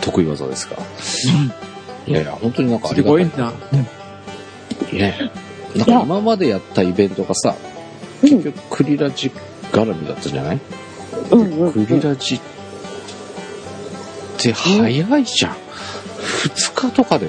[0.00, 0.76] 得意技ですか？
[2.06, 3.24] いやいや、本当になんかあすりがたい。
[3.24, 3.52] ごいな。
[4.92, 5.30] ね。
[5.76, 7.54] なんか今までやったイベントがさ、
[8.20, 9.30] 結局クリラジ
[9.72, 10.60] 絡みだったじゃない？
[11.30, 11.86] うんうんうん。
[11.86, 12.40] クリラジっ
[14.38, 15.56] て早いじゃん。
[16.42, 17.26] 2日とかで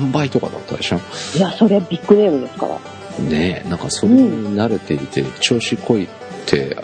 [0.00, 1.00] 完売とかだったでしょ？
[1.36, 2.78] いや、それビッグネームですから。
[3.24, 6.08] ねえ、なんかそれに慣れていて、調子こいっ
[6.46, 6.76] て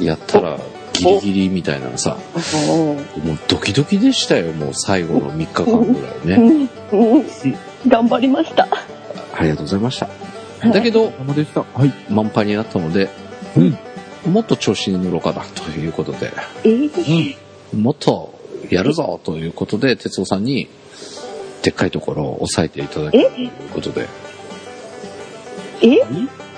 [0.00, 0.58] やったら、
[0.92, 2.18] ギリギリみたいなさ、
[2.66, 6.68] もうドキドキでしたよ、もう最後の3日間ぐらいね。
[6.92, 7.26] うんうん
[7.88, 8.68] 頑張りました。
[9.32, 10.08] ありがとうございました。
[10.68, 11.04] だけど。
[11.06, 12.12] はい。
[12.12, 13.08] 満杯になったので、
[13.56, 13.78] うん
[14.30, 16.30] もっと調子に乗ろうかなということで、
[16.64, 17.36] えー
[17.74, 20.68] もっとやるぞということで、哲夫さんに、
[21.62, 24.08] でっかいところを押さえていただくということで、
[25.82, 25.98] え？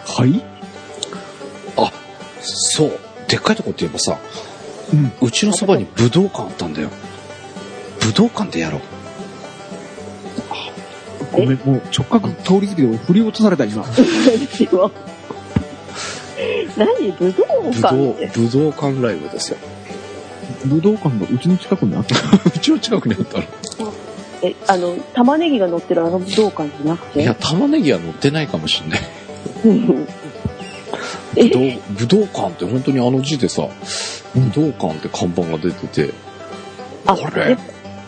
[0.06, 0.42] はい？
[1.76, 1.92] あ、
[2.40, 4.18] そう、でっかいとこって言えばさ、
[4.92, 5.12] うん。
[5.20, 6.90] うちのそばに武道館あったんだよ。
[8.00, 8.80] 武道館でやろう。
[11.32, 13.84] ごめん、もう直角通り過ぎて俺振り落とされた今。
[16.76, 17.12] 何？
[17.12, 19.58] 武道武道館武道館ライブですよ。
[20.66, 22.14] 武道館がうちの近くにあった。
[22.46, 23.44] うちの近くにあったの。
[24.42, 27.22] え、あの、玉ねぎが乗ってるあの武道館じゃなくて？
[27.22, 29.00] いや、玉ねぎは乗ってないかもしんない。
[29.64, 29.94] うん武
[31.50, 33.66] 道え、武道館って本当にあの字でさ、
[34.34, 36.12] 武道館って看板が出てて、
[37.06, 37.56] あ、これえ、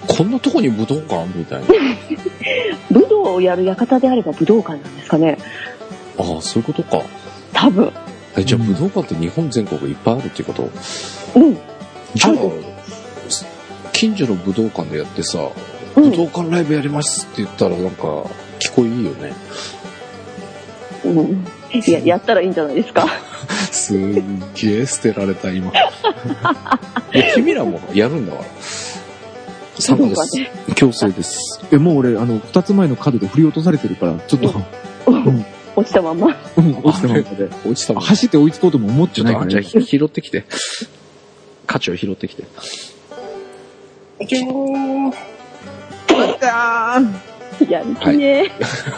[0.07, 1.67] こんなとこに武道館みたいな。
[2.91, 5.39] 武道をやる館であれば武道館なんですかね？
[6.19, 7.03] ああ、そういうことか。
[7.53, 7.91] 多分。
[8.37, 10.69] え、じゃあうん武道館って日本全国いっぱいあるっていうこと？
[11.37, 11.55] うん。
[12.15, 12.33] じゃあ
[13.93, 15.49] 近所の武道館でやってさ、うん
[15.97, 18.03] 武道館ライブやりますって言ったらなんか、
[18.59, 19.33] 聞こえいいよね。
[21.05, 21.47] うん。
[21.73, 23.07] いや、やったらいいんじゃないですか。
[23.71, 23.99] すっ
[24.55, 25.71] げえ捨てられた今。
[27.15, 28.45] いや君らもやるんだから。
[29.79, 30.75] 参加です。
[30.75, 31.61] 強制です。
[31.73, 34.55] え、もう俺、あの、二つ前の角で振り落とされてるから、ちょっと、
[35.11, 35.45] うん
[35.77, 36.29] 落ちたまんま。
[36.57, 37.49] うん、落ちたままで。
[37.67, 38.03] 落ちたもん。
[38.05, 40.45] 走って追いつこうとも思ってちょっと、ないからあじゃあひ拾ってきて。
[41.67, 42.45] 価値を拾ってきて。
[47.69, 48.51] やる気ね。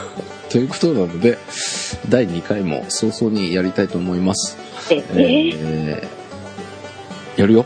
[0.51, 1.39] ということなので、
[2.09, 4.57] 第2回も早々にやりたいと思います。
[4.91, 5.03] え、え？
[5.17, 7.65] えー、やるよ。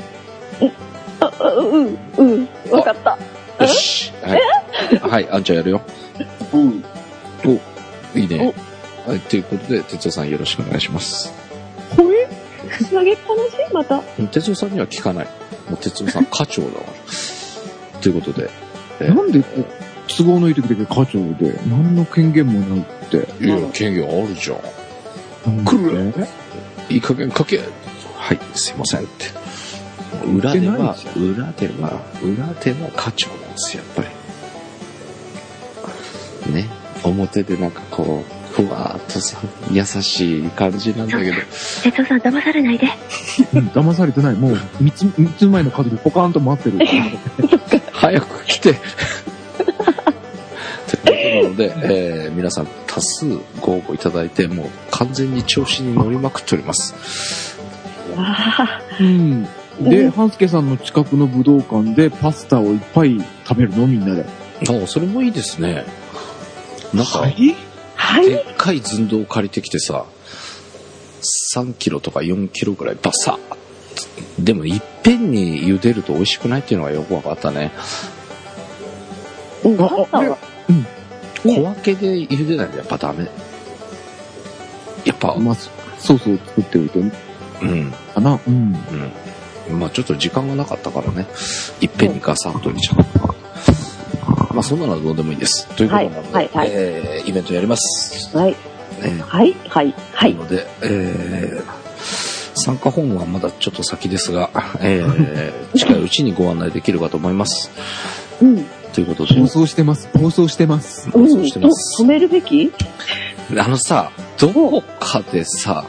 [1.20, 2.48] ああうん、うん。
[2.70, 3.18] わかった。
[3.64, 4.12] よし。
[4.22, 4.40] はい。
[4.98, 5.82] はい、あんちゃんやるよ。
[6.52, 6.84] うん。
[8.14, 8.54] いいね。
[9.06, 11.32] はい、ということで、哲夫さんよろしくお願いします。
[11.96, 12.28] ほえ？
[12.90, 13.50] 投げっぱなし？
[13.72, 14.00] また。
[14.28, 15.26] 哲夫さんには聞かない。
[15.68, 18.00] もう哲夫さん課長だから。
[18.00, 18.50] ということで、え
[19.08, 19.42] なんで、
[20.08, 23.44] 都合のいい時だけ課長で、何の権限もなくて。
[23.44, 24.54] いや、権限あるじゃ
[25.50, 25.64] ん。
[25.64, 26.12] 来る
[26.88, 27.60] いい加減書け。
[28.16, 29.40] はい、すいませんって。
[30.26, 34.10] 裏では裏では、裏では課長なんですよ、やっぱ
[36.48, 36.52] り。
[36.52, 36.68] ね。
[37.02, 39.38] 表でなんかこう、ふわーっとさ、
[39.70, 41.36] 優しい感じなんだけど、
[41.82, 42.88] 哲夫さん騙されないで。
[43.54, 44.34] うん騙されてない。
[44.34, 46.78] もう、三つ、三つ前の角でポカーンと待ってる。
[48.00, 48.74] 早く来て
[51.04, 51.72] ということなので、
[52.24, 53.26] えー皆さん多数
[53.60, 57.56] ご応募いただいて、もう完全に調子に乗りまくっております。
[58.16, 59.46] あうん。
[59.80, 64.24] うで、ん半助さんの近くの武道館でパスタをいっぱい食べるのみんなで。
[64.68, 65.84] あそれもいいですね。
[66.94, 67.18] なんか。
[67.20, 67.54] はい？
[68.24, 70.04] でっかい寸胴を借りてきてさ、
[71.54, 73.38] 3キロとか4キロぐらいバサッ
[74.38, 77.72] でもいっぺんに茹でると美味しくないっていうのがよくわかったね。
[79.64, 80.38] うん、パあスタは。
[81.42, 83.28] 小分けで茹でないとやっぱダメ。
[85.04, 87.90] やっぱ、まあ、ソースを作っておいて、うん。
[88.14, 88.38] かな？
[88.46, 88.76] うん。
[89.68, 89.78] うん。
[89.78, 91.26] まあちょっと時間がなかったからね、
[91.80, 93.20] いっぺんにガサッと入れちゃった。
[94.52, 95.66] まあそんなのはどうでもいいです。
[95.76, 98.36] ということなので、はいはいはいえーイベントやります。
[98.36, 98.50] はい。
[98.50, 98.56] ね
[99.22, 99.54] はい。
[99.68, 99.94] はい。
[100.12, 100.34] はい。
[100.34, 101.79] なので、えー
[102.60, 107.70] 参加本はまだちょっと先ですが、えー近いうちにご案内できるかと思います。
[108.42, 108.64] うん。
[108.92, 110.08] ということで放、送してます。
[110.18, 111.08] 放送してます。
[111.14, 111.26] うん。
[111.26, 112.72] 放送してますと止めるべき？
[113.56, 115.84] あのさ、どこかでさ、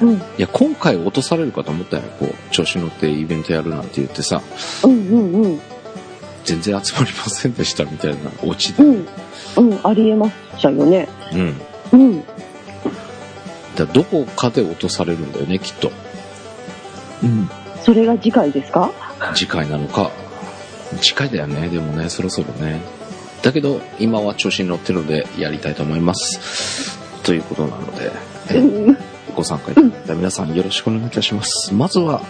[0.00, 0.14] うん。
[0.14, 2.04] いや、今回落とされるかと思ったよ。
[2.20, 4.40] こう、調子乗ってイベントやるなんて言ってさ、
[4.84, 5.60] うんうんうん。
[6.44, 8.84] 全然集まりませんでしたみたいなオチで。
[8.84, 9.08] うん。
[9.56, 9.80] うん。
[9.84, 11.08] ありえましたよね。
[11.32, 11.60] うん。
[11.92, 12.24] うん。
[13.78, 15.92] だどこかで落とされるんだよね、きっと。
[17.22, 17.50] うん。
[17.82, 18.92] それが次回ですか？
[19.34, 20.10] 次回なのか。
[21.00, 22.80] 次回だよね、でもね、そろそろね。
[23.42, 26.98] だけど、今は調子に乗ってるので、やりたいと思います。
[27.22, 28.10] ということなので、
[28.50, 28.98] えーうん。
[29.36, 31.72] ご参加いただいた皆さんよろしくお願いいたします。
[31.72, 32.22] まずは、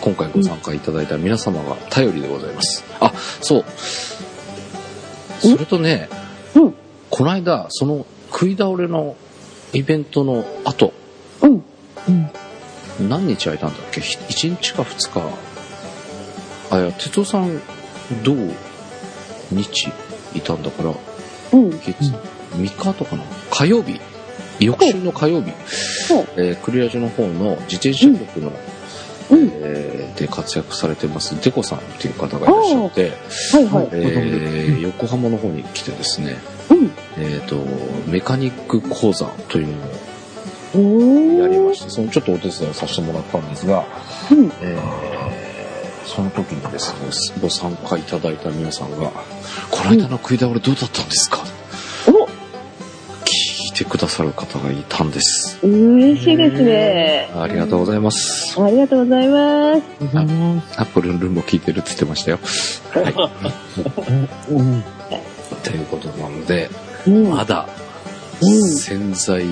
[0.00, 2.84] 今回ご参加いただいた皆様が頼りでございます。
[3.00, 3.64] あ、そう。
[5.40, 6.08] それとね、
[6.54, 6.74] うん。
[7.10, 9.16] この間、その食い倒れの
[9.76, 10.94] イベントの後、
[11.42, 11.50] うん。
[11.50, 13.08] うん。
[13.10, 16.74] 何日空いたんだっけ ?1 日か2日。
[16.74, 17.60] あ、いや、哲夫さん、
[18.24, 18.54] どう
[19.50, 19.88] 日
[20.34, 20.94] いたんだから、
[21.52, 21.70] うん。
[21.78, 21.92] 月、
[22.54, 24.00] 3日とかな火曜日。
[24.60, 25.52] 翌週の火曜日、
[26.38, 28.52] えークリアジュの方の自転車局の
[29.30, 33.12] うんえーで活躍されてますデコさんっていう方がいらっしゃって、
[33.52, 33.88] はいはい。
[33.92, 36.55] えー横浜の方に来てですね、うん。
[37.18, 37.56] えっ、と、
[38.06, 41.42] メカニック講座というのを。
[41.42, 43.84] やりまして、そのちょっとお手伝いをさせてもらったんですが、
[44.30, 44.46] うん。
[44.62, 45.46] えー
[46.06, 46.92] その時にです
[47.34, 49.10] ね、ご参加いただいた皆さんが、
[49.72, 51.42] この間の食い倒れどうだったんですか？
[52.06, 52.26] お
[53.24, 55.58] 聞いてくださる方がいたんです。
[55.66, 57.28] 嬉しいですね。
[57.34, 58.54] ありがとうございます。
[58.62, 59.82] ありがとうございます。
[60.00, 60.80] ございます。
[60.80, 62.38] アップルンルンも聞いてるって言ってましたよ。
[64.48, 64.84] うん
[65.64, 66.85] ということなので、うん。
[67.10, 67.68] まだ
[68.40, 69.44] うん潜在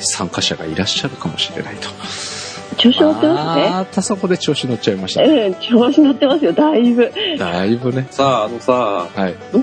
[0.00, 1.88] 参加者がいらっしゃるかもしれないと。
[2.76, 3.70] 調子乗ってますね。
[3.70, 5.22] またそこで調子乗っちゃいました。
[5.22, 7.12] うん、調子乗ってますよ、だいぶ。
[7.38, 8.06] だいぶね。
[8.10, 9.36] さあ、あのさ、はい。
[9.52, 9.62] うん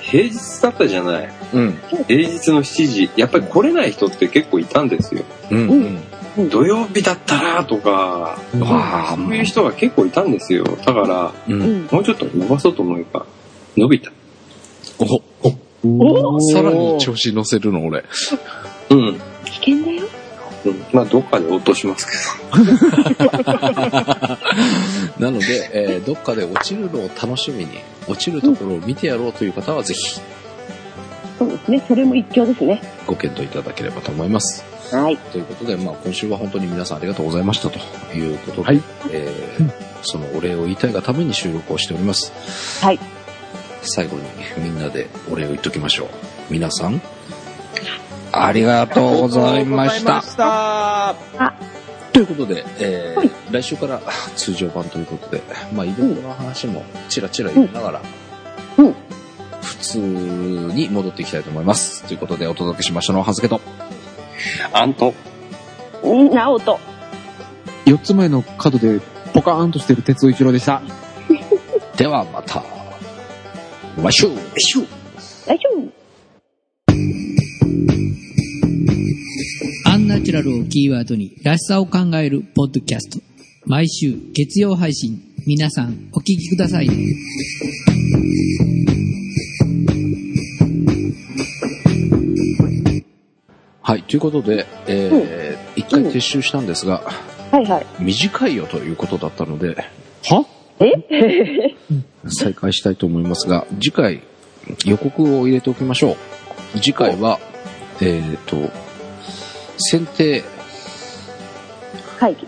[0.00, 1.30] 平日だったじゃない。
[1.52, 1.78] うん。
[2.06, 3.10] 平日の7時。
[3.16, 5.24] やっぱり来れない人って結構いたんですよ。
[5.50, 5.68] うん。
[5.68, 6.00] う
[6.38, 6.48] うん。
[6.50, 10.64] 土曜日だったらとか、わあ、そういう人が結構いたんですよ。
[10.64, 11.52] だから、う。
[11.52, 11.88] うんん。
[11.90, 13.26] もうちょっと伸ばそうと思えば、
[13.76, 14.12] 伸びた。
[14.98, 15.52] お、お
[16.52, 18.04] さらに調子乗せるの俺。
[18.90, 19.20] うん。
[19.44, 20.02] 危険だよ。
[20.64, 22.12] うん、まあ、どっかで落としますけ
[25.22, 27.70] なので、えーどっかで落ちるのを楽しみに、
[28.08, 30.20] 落ちるところを見てやろうという方はぜひ
[31.38, 31.82] そうですね。
[31.86, 32.82] それも一興ですね。
[33.06, 34.64] ご検討いただければと思います。
[34.90, 35.16] はい。
[35.16, 37.78] ということで、まあ今週は本当に皆さんありがとうございましたと
[38.16, 39.70] いうことで、はいえー
[40.02, 42.32] そのお礼を言いたいがために収録をしております。
[42.84, 43.00] はい。
[43.86, 44.22] 最後に
[44.58, 46.08] みんなでお礼を言っときましょう。
[46.50, 47.00] 皆さん、
[48.32, 50.22] ありがとうございました。
[50.22, 51.14] した。
[52.12, 54.00] ということで、えーはい来週から
[54.36, 58.02] 通常版ということで、まあイベントの話もちらちら言いながら、
[58.78, 58.94] うん。
[59.62, 62.02] 普通に戻っていきたいと思います。
[62.04, 63.56] ということでお届けしましたのは、はずけと。
[63.56, 63.62] ど。
[64.72, 65.14] あんと、
[66.02, 66.78] うん、なおと。
[67.86, 69.00] 4つ前の角で
[69.32, 70.82] ポカーンとしてる鉄尾一郎でした。
[71.96, 72.64] ではまた、
[74.02, 74.26] 来週
[75.46, 75.92] 大丈夫。
[79.88, 83.18] アンナチュラルをキーワードにらしさを考えるポッドキャスト。
[83.64, 85.22] 毎週月曜配信。
[85.46, 86.88] 皆さんお聞きください。
[93.82, 97.02] はい、ということで、えー一回撤収したんですが、
[97.52, 97.86] はいはい。
[98.00, 99.76] 短いよということだったので、
[100.24, 100.44] は
[100.80, 101.76] え？
[102.28, 104.22] 再開したいと思いますが、次回
[104.84, 106.16] 予告を入れておきましょ
[106.74, 106.78] う。
[106.78, 107.38] 次回は、
[108.00, 108.56] えっ、と、
[109.78, 110.44] 選定、
[112.18, 112.46] 会議。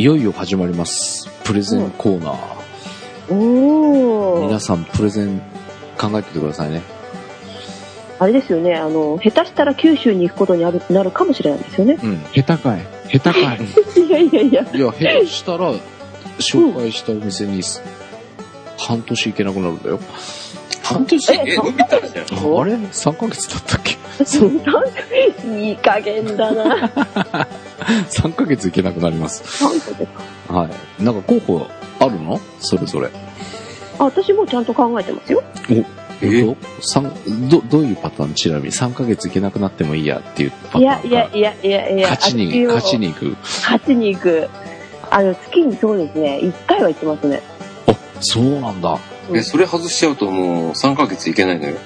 [0.00, 1.28] いよいよ始まります。
[1.44, 3.34] プレゼンコーナー。
[3.34, 4.60] おー皆。
[4.60, 5.40] さんプレゼン
[5.98, 6.82] 考えててくださいね。
[8.18, 8.74] あれですよね。
[8.74, 11.98] あの、下手したら九州に行くことになるなるかもしれないですよね。
[12.02, 12.18] うん。
[12.32, 12.86] 下手かい。
[13.10, 13.58] 下手かい。
[14.06, 14.62] いやいやいや。
[14.72, 15.72] いや、下手したら、
[16.38, 17.62] 紹介したお店に、
[18.86, 20.00] 半年行けなくなるんだよ。
[20.82, 21.32] 半年？
[21.34, 22.24] え、伸びたじゃん。
[22.24, 23.96] あれ ?3 ヶ月だったっけ？
[24.24, 24.50] そう。
[25.60, 26.88] いい加減だな。
[28.10, 29.64] ?3 ヶ月行けなくなります。
[30.48, 31.02] はい。
[31.04, 31.66] なんか候補
[32.00, 32.40] あるの？
[32.58, 33.10] それぞれ。
[33.98, 35.42] あ、私もちゃんと考えてますよ。
[36.22, 37.10] えど三
[37.48, 38.34] ど、どういうパターン？
[38.34, 42.08] ちなみに3ヶ月行けなくなってもいいやっていうパターンいやいやいやいやいや。
[42.10, 43.36] 勝ちに、勝ちに行く。
[43.40, 44.48] 勝ちに行く。
[45.10, 46.38] あの、月にそうですね。
[46.40, 47.42] 一回は行ってますね。
[48.20, 48.98] あ、そうなんだ。
[49.34, 51.76] え、それ外しちゃうともう3ヶ月いけないのよ。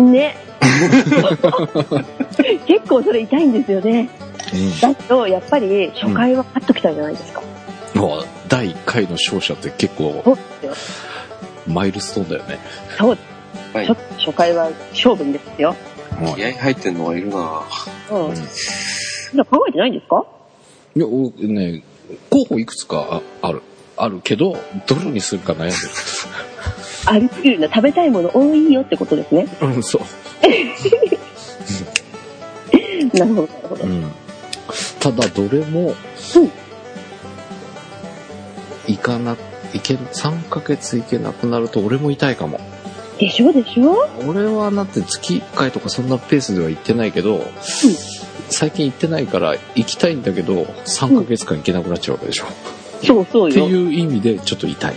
[0.00, 0.36] ね。
[2.66, 4.08] 結構それ痛いんですよね。
[4.80, 7.42] だけど、やっぱり初回は勝っときたいじゃないですか。
[7.94, 10.36] もう、第1回の勝者って結構。
[11.66, 12.58] マイルストーンだよね。
[12.98, 13.18] そう。
[13.72, 15.74] はいちょっと初回は勝負ですよ。
[16.36, 17.62] 気合入ってんのがいるな
[18.10, 18.34] うん。
[19.46, 20.24] 考えてないんですか？
[20.94, 21.82] いや、おね、
[22.30, 23.62] 候補いくつかあある。
[24.02, 25.72] あるけど、どれにするか悩んでる。
[27.06, 27.68] ありすぎるな。
[27.68, 29.46] 食べたいもの多いよってことですね。
[29.60, 30.02] うん、そう。
[33.16, 33.86] なるほど、なるほどう。
[33.86, 34.12] ん。
[34.98, 35.94] ただ、どれも、
[38.88, 39.36] 行かな、
[39.72, 42.60] 行け、3ヶ月行けなくなると俺も痛いかも。
[43.18, 44.08] でしょでしょ？
[44.26, 47.44] 俺はだって月1回とかそんなペースでは行ってないけど、
[48.48, 52.46] 最近行ってないから行きたいんだけど、3ヶ月間行けなくなっちゃうわけでしょ。
[53.06, 53.66] そうそうよ。
[53.66, 54.94] っていう意味でちょっと痛い。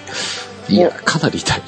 [0.70, 1.62] いや、かなり痛い。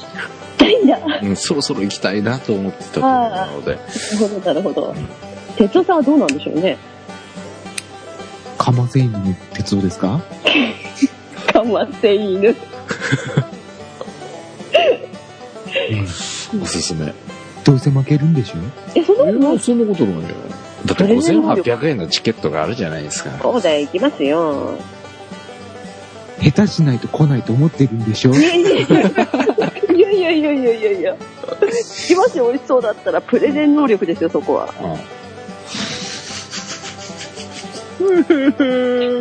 [0.58, 1.00] 痛いんだ。
[1.00, 3.72] なうん、そろそろ行きたいなと思ってたところなので。
[3.72, 3.80] る
[4.18, 4.96] ほど、なるほど。
[5.58, 6.78] 哲夫さんはどうなんでしょうね？
[8.58, 10.22] かませ犬の鉄夫ですか？
[11.54, 12.56] かまって犬。
[16.62, 17.14] おすすめ。
[17.64, 18.58] どうせ負けるんでしょ？
[18.96, 19.56] え、そんなことない？
[19.56, 20.36] えそんなことないよ。
[20.86, 23.32] だって5800円のチケットがあるじゃないですか。
[23.42, 24.78] そうだよ、行きますよ。
[26.42, 28.34] 下手しないと来ないと思ってるんでしょ？
[28.38, 28.82] いやいやい
[30.22, 31.16] やいやいやいやいや。
[32.30, 33.22] 来、美味しそうだったら。
[33.22, 34.74] プレゼン能力ですよ、そこは。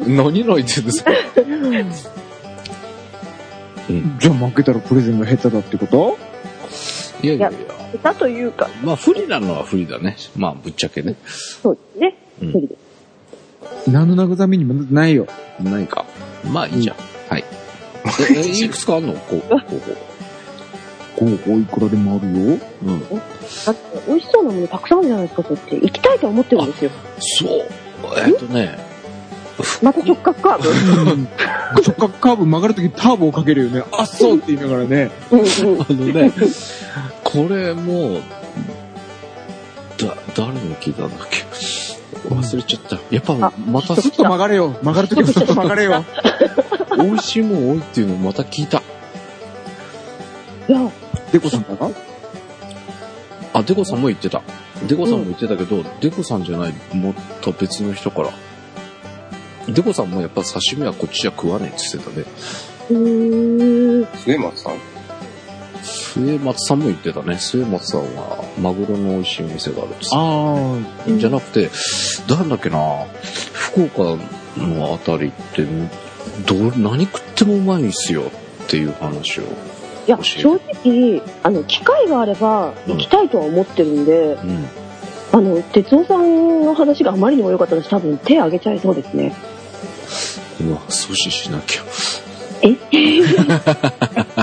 [0.07, 1.11] 何泣いてるんですか、
[4.19, 6.19] じゃあ負けたらプレゼンが下手だってこと？
[7.23, 7.53] いやいやい。
[8.03, 8.69] 下手というか。
[8.83, 10.17] まあ不利なのは不利だね。
[10.37, 11.15] まあぶっちゃけね。
[11.27, 12.15] そうですね。
[12.43, 12.69] うん、
[13.93, 15.27] 何の慰めにもないよ。
[15.63, 16.05] ないか。
[16.49, 16.97] まあ、いいじゃん。
[17.29, 17.45] はい。
[18.35, 19.15] え、えいくつかあんの？
[19.15, 19.81] こう、こう、こ
[21.17, 22.55] こう、こういくらでもあるよ。
[22.55, 22.61] う。
[22.85, 23.01] うん。
[23.01, 23.07] だ
[23.73, 25.75] って、美味しそうなものたくさんあるじゃないですか、そっち。
[25.77, 26.91] 行きたいと思ってるんですよ。
[27.19, 27.67] そう。
[28.27, 28.79] えっとね、
[29.83, 30.69] また直角カーブ？
[31.83, 33.83] 直角カーブ曲がるときターボをかけるよね。
[33.93, 35.11] あっそうって言いながらね。
[35.31, 35.47] うんうん。
[35.47, 36.33] あのね、
[37.25, 38.23] これもう、
[39.97, 41.39] だ、誰に聞いたんだっけ？
[42.29, 42.99] 忘れちゃった。
[43.11, 44.71] やっぱ、あまた、ちょっと曲がれよ。
[44.83, 46.05] 曲がるときはちょっと曲がれよ。
[46.97, 48.83] 美味しいもん多いっていうのをまた聞いた。
[50.69, 50.91] いや、
[51.33, 51.91] デコさんかな？
[53.53, 54.43] あ、デコさんも言ってた。
[54.87, 58.31] デコさんも言ってたけど、デコさんじゃない、もっと別の人から。
[59.69, 62.27] デコさんもやっぱ刺身はこっちじゃ食わねえって言ってたね。
[62.91, 64.07] うーん。
[64.19, 64.75] 末松さん
[66.17, 67.39] 末松さんも言ってたね。
[67.39, 71.71] 末松さんはマグロの美味しいお店があるってあじゃなくて、
[72.27, 72.79] 誰だっけな
[73.53, 74.19] 福岡
[74.57, 75.67] のあたりって、
[76.47, 78.23] どう、何食ってもうまいんすよ
[78.65, 79.43] っていう話を。
[79.43, 79.47] い
[80.07, 84.67] や、正直、あの、機会があれば行きたいとは思ってるんで、うん。
[85.33, 89.35] あの、哲夫さんの話があまりにも良かったら多分手挙げちゃいそうですね。
[90.61, 91.83] うわ、阻止しなきゃ。
[92.63, 92.77] え？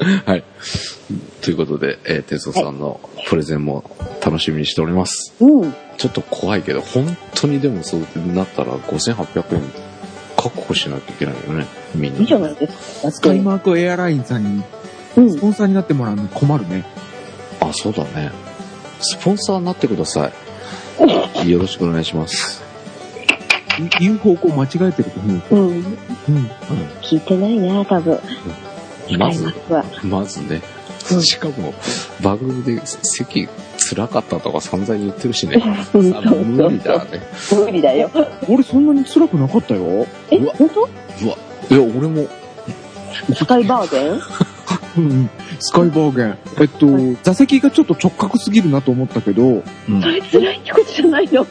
[0.26, 0.44] はい。
[1.42, 3.84] ということで、えー、哲夫さんのプレゼンも
[4.24, 5.34] 楽しみにしております。
[5.40, 5.74] うん。
[5.98, 8.00] ちょっと怖いけど、本当にでもそう
[8.32, 9.62] なったら5800円
[10.36, 12.20] 確保しなきゃいけないよね、みんな。
[12.20, 13.08] いいじゃないですか。
[13.08, 14.62] だスカイマークエアラインさんに
[15.16, 15.38] うんス。
[15.38, 16.84] ポンサーになってもらうの困るね。
[17.60, 18.30] あ、そうだね。
[19.00, 20.30] スポンサーになってくださ
[21.44, 21.50] い。
[21.50, 22.62] よろしくお願いします。
[23.78, 25.56] い言う方向間違えてると思う。
[25.56, 25.68] うん。
[25.68, 25.84] うん。
[27.02, 28.12] 聞いてないな、多分。
[28.14, 28.69] まず使い、
[29.16, 29.84] ますわ。
[30.02, 30.62] まずね。
[31.22, 31.74] しかも、
[32.22, 33.48] 番組で席
[33.78, 35.62] 辛かったとか散々言ってるしね。
[35.92, 36.20] 無理だ
[37.04, 37.20] ね。
[37.64, 38.10] 無理だよ。
[38.48, 40.06] 俺そんなに辛くなかったよ。
[40.30, 40.82] え、本当？
[40.82, 40.84] う
[41.28, 41.36] わ、
[41.70, 42.28] いや、俺も、
[43.34, 44.20] スカイバーゲン？
[44.98, 45.30] うん。
[45.58, 46.38] スカイバーゲン。
[46.60, 46.86] えっと、
[47.22, 49.42] 座席がちょっと直角すぎるなと思ったけど、
[49.88, 51.46] うんそれ辛いってことじゃないの？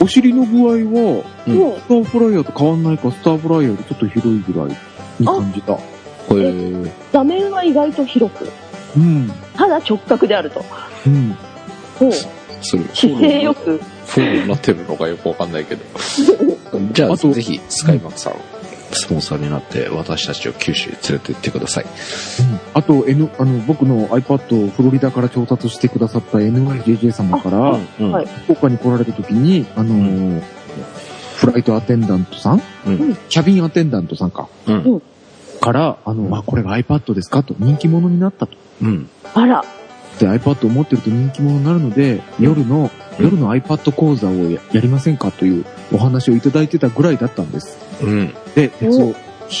[0.00, 4.76] お尻の具合は、うんスターフライヤーと変わんないか、スターフライヤーよりちょっと広いぐらい
[5.20, 5.78] に感じた。
[6.32, 6.90] これ、うん。
[7.12, 8.48] 座面は意外と広く。
[8.96, 9.30] うん。
[9.54, 10.64] ただ直角であると。
[11.06, 11.36] うん。
[12.62, 13.80] それ、姿勢よく。
[14.06, 15.82] フォローになってるのかよくわかんないけど。
[16.92, 18.34] じゃあ、あとぜひ、スカイマークさん、
[18.92, 21.86] スポンサーになって、私たちを九州へ連れて行ってください。
[22.74, 28.10] あと、N、あの、僕の iPad をフロリダから調達してくださった NYJJ 様から、うん。
[28.12, 30.42] はい福岡に来られた時に、あのー
[31.36, 32.62] フライトアテンダントさん？
[32.86, 33.16] うん。
[33.28, 34.46] キャビンアテンダントさんか。
[35.66, 35.72] うん。
[35.72, 37.42] から、あの、あ、これが iPad ですか？
[37.42, 38.56] と、人気者になったと。
[38.82, 39.08] うん。
[39.34, 39.64] あら、
[40.18, 42.90] で、iPad を持ってると人気者になるので、夜の、うん
[43.20, 45.30] 夜の iPad 講座をややりませんか？
[45.32, 47.76] というお話をいただいてたぐらいだったんです。
[48.02, 48.34] うん。
[48.54, 49.14] で、鉄を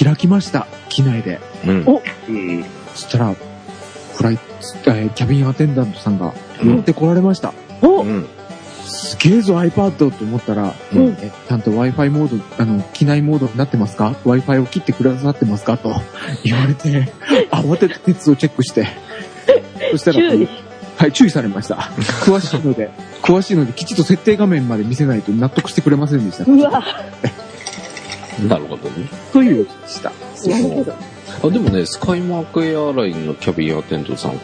[0.04, 1.38] 開きました、機内で。
[1.66, 1.84] うん。
[2.28, 2.64] うん。
[2.94, 3.34] そしたら、
[4.14, 4.38] フライ、
[4.86, 6.32] えーキャビンアテンダントさんが
[6.62, 7.52] 乗ってこられました。
[7.82, 8.26] お、うん。
[8.92, 15.78] すげえぞ iPad と思ったら、うんえちゃんと Wi-Fi モード、あの、機内モードになってますか ?Wi-Fi を切ってくださってますか？
[15.78, 15.94] と
[16.44, 17.12] 言われて、
[17.50, 18.86] 慌てて鉄をチェックして、
[19.92, 20.48] そしたら、注意。
[20.98, 21.76] はい、注意されました。
[22.24, 22.90] 詳しいので、
[23.22, 26.44] 詳しいので、きちっと設定画面まで見せないと納得してくれませんでした。
[26.44, 26.70] うわ、
[28.46, 29.08] なるほどね。
[29.32, 30.12] というでした。
[31.42, 34.38] あ、でもね、スカイマークエアラインのキャビンアテンドさん、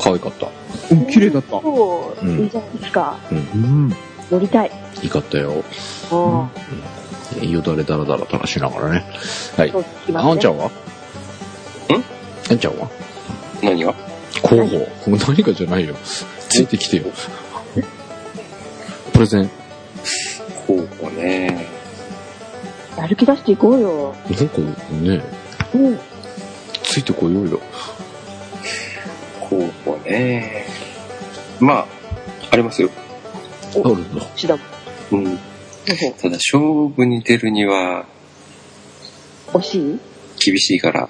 [0.00, 0.48] 可愛かった。
[0.90, 1.60] うん、綺麗だった。
[1.60, 3.16] そう、うんいいじゃないですか。
[3.30, 3.92] うん。
[4.30, 4.70] 乗りたい。
[5.02, 5.64] いいかったよ。
[6.10, 6.48] あ
[7.42, 9.04] よだれだらだらと話しながらね。
[9.56, 9.72] はい
[10.14, 10.34] あ、。
[10.34, 10.66] んちゃんは？
[10.66, 10.70] ん？
[12.50, 12.88] あんちゃんは？
[13.62, 13.94] 何が？
[14.42, 14.88] 候補。
[15.28, 15.94] 何かじゃないよ。
[16.48, 17.04] ついてきてよ。
[19.12, 19.50] プレゼン。
[20.66, 21.66] 候補ね。
[22.96, 24.14] やる気出していこうよ。
[24.30, 24.58] なんか
[24.92, 25.22] ね、
[25.74, 25.98] うん。
[26.82, 27.60] ついてこようよ。
[29.48, 30.57] 候補ね。
[31.60, 31.86] まあ、
[32.50, 32.90] ありますよ。
[33.84, 34.22] あるんだ。
[34.36, 34.56] しだ
[35.10, 35.24] もん。
[35.24, 35.38] うん。
[36.20, 38.04] ただ、勝負に出るには
[39.52, 40.00] 惜しい？
[40.38, 41.08] 厳しいから、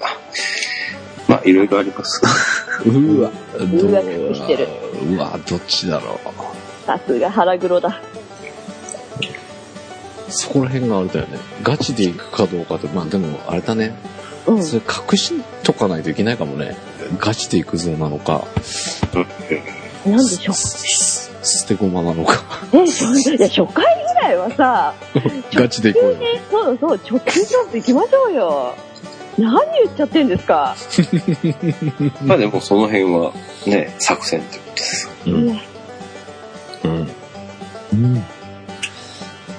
[1.29, 2.23] まあ、いろいろあります。
[2.87, 4.69] うわ、うわ隠してる
[5.11, 6.19] うわ、どっちだろ
[6.87, 8.01] さすが腹黒だ。
[10.31, 11.39] そこら辺があれだよね。
[11.63, 13.95] ガチで行くかどうかって、まあでもあれだね。
[14.47, 14.63] うん。
[14.63, 14.83] それ
[15.13, 15.35] 隠し
[15.65, 16.77] とかないといけないかもね。
[17.19, 18.47] ガチで行くぞなのか、
[20.07, 20.55] なんでしょう。
[20.55, 24.95] す捨て駒なのか、え、そいや、初回ぐらいはさ、
[25.55, 26.19] ガチで行こうよ。
[26.23, 28.75] えそうそう、直球勝負行きましょうよ。
[29.39, 29.53] 何
[29.85, 30.77] 言っちゃってんですか。
[32.27, 33.33] まあでもその辺は
[33.67, 35.11] ね、作戦ってことです。
[35.27, 35.33] うん。
[35.33, 37.11] うん。
[37.93, 38.25] うん。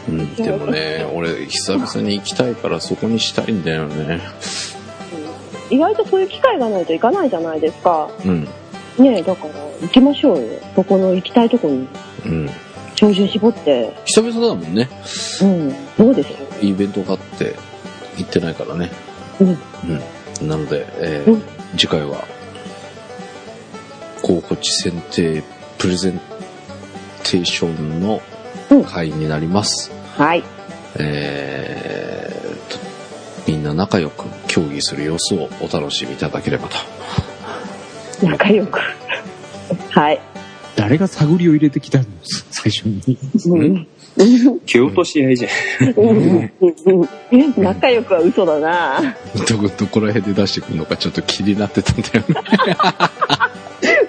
[0.10, 0.36] うん。
[0.36, 4.22] でもね、俺、久々に行きたいからそこにしたいんだよね。
[5.70, 8.10] 意外とそういう機会がないと行かないじゃないですか。
[8.26, 8.48] うん。
[9.00, 10.60] ねえ、だから行きましょうよ。
[10.76, 11.88] そこの行きたいとこに
[12.26, 12.50] うん。
[12.96, 13.94] 照準絞って。
[14.06, 14.90] 久々だもんね。
[15.42, 15.74] うん。
[15.98, 16.30] どうです？
[16.62, 17.56] イベントがあって、
[18.18, 18.92] 行ってないからね。
[19.40, 19.48] うん。
[19.50, 20.48] うん。
[20.48, 21.44] なので、えーうん
[21.78, 22.26] 次回は、
[24.24, 25.44] 候補地選定
[25.78, 26.20] プレゼン
[27.24, 28.22] テーションの
[28.88, 29.92] 回になります。
[30.18, 30.44] はい。
[30.98, 32.80] えーと、
[33.48, 36.78] みんな仲良く協議する様子をお楽しみいただければと。
[38.22, 38.80] 仲良く。
[39.90, 40.20] はい。
[40.76, 42.06] 誰が探りを入れてきたの？
[42.52, 43.18] 最初に。
[43.46, 43.88] うん。
[44.66, 45.52] 蹴落とし合いじゃん。
[47.58, 49.16] 仲良くは嘘だな。
[49.48, 52.36] どこ、どこら辺で出してくるのかちょっと気になってたんだよね。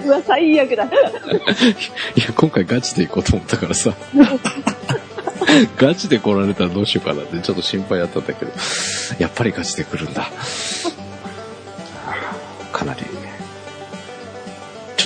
[0.04, 0.84] うわ、最悪だ。
[0.84, 3.94] いや、今回ガチで行こうと思ったからさ。
[5.76, 8.52] ガチで来られたらどうしようかなってちょっと心配だったんだけど、
[9.18, 10.28] やっぱりガチで来るんだ。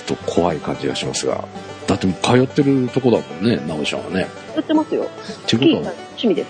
[0.07, 1.44] ちょっと怖い感じがしますが。
[1.86, 4.28] だって通ってるとこだもんね、なおちゃんはね。
[4.55, 5.02] やってますよ。
[5.05, 5.07] っ
[5.46, 6.48] てことは趣味です。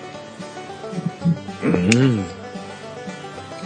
[1.64, 2.24] うん。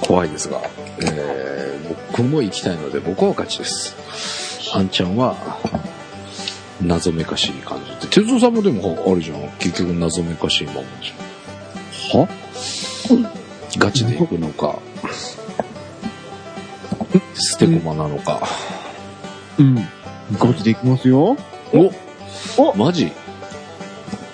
[0.00, 0.62] 怖いですが、
[1.00, 3.94] えー、僕も行きたいので僕はガチです。
[4.74, 5.36] あんちゃんは、
[6.82, 8.22] 謎めかしい感じで。
[8.22, 9.40] 哲夫さんもでも、あれじゃん。
[9.58, 12.20] 結局謎めかしいままじゃん。
[12.22, 12.28] は？
[13.78, 14.78] ガチで行くのか、
[17.34, 18.34] 捨て駒なのか。
[18.34, 18.77] うん。
[20.38, 21.36] ガチで行きますよ。
[21.72, 21.92] お
[22.70, 23.12] おマジ？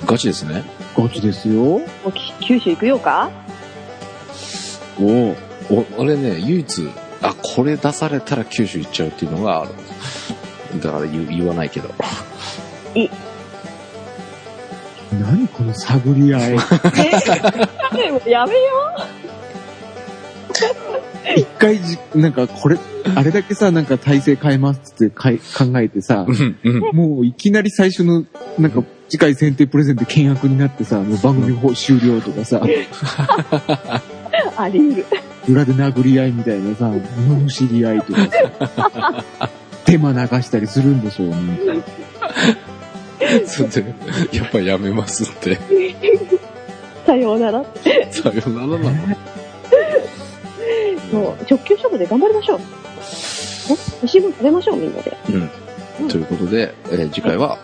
[0.07, 0.65] ガチですね。
[0.97, 1.55] ガチですよ。
[1.63, 3.31] もうき九州行くようか？
[5.01, 5.37] おう
[5.71, 6.89] お、俺ね、唯一、
[7.23, 9.71] あ、これ出されたら九州行っちゃうっていうのがある。
[10.81, 11.89] だから言う言わないけど。
[15.13, 16.53] 何この探り合い。
[16.53, 16.57] え？
[18.13, 18.59] もうやめよ
[21.37, 22.79] 一回じ、なんかこれ、
[23.15, 26.27] あれだけさ、なんか体勢変えますってかい考えてさ。
[26.93, 28.25] もういきなり最初の、
[28.59, 32.69] なんか次回選定プレゼント険悪になってさ、もう番組放終了とかさ、う。
[34.57, 35.07] あり得る。
[35.49, 39.25] 裏で殴り合いみたいなさ、の知り合いとかさ、
[39.85, 41.37] 手間流したりするんでしょうね。
[43.47, 43.95] それで、
[44.33, 45.59] やっぱやめますって。
[47.07, 47.65] さようなら。
[48.11, 49.34] さよならなの。
[51.15, 52.59] もう直球勝負で頑張りましょう。
[52.59, 52.65] ね
[53.69, 55.17] 美味しいもの食べましょう、みんなで。
[56.01, 56.09] うん。
[56.09, 57.59] ということで、えー次回は、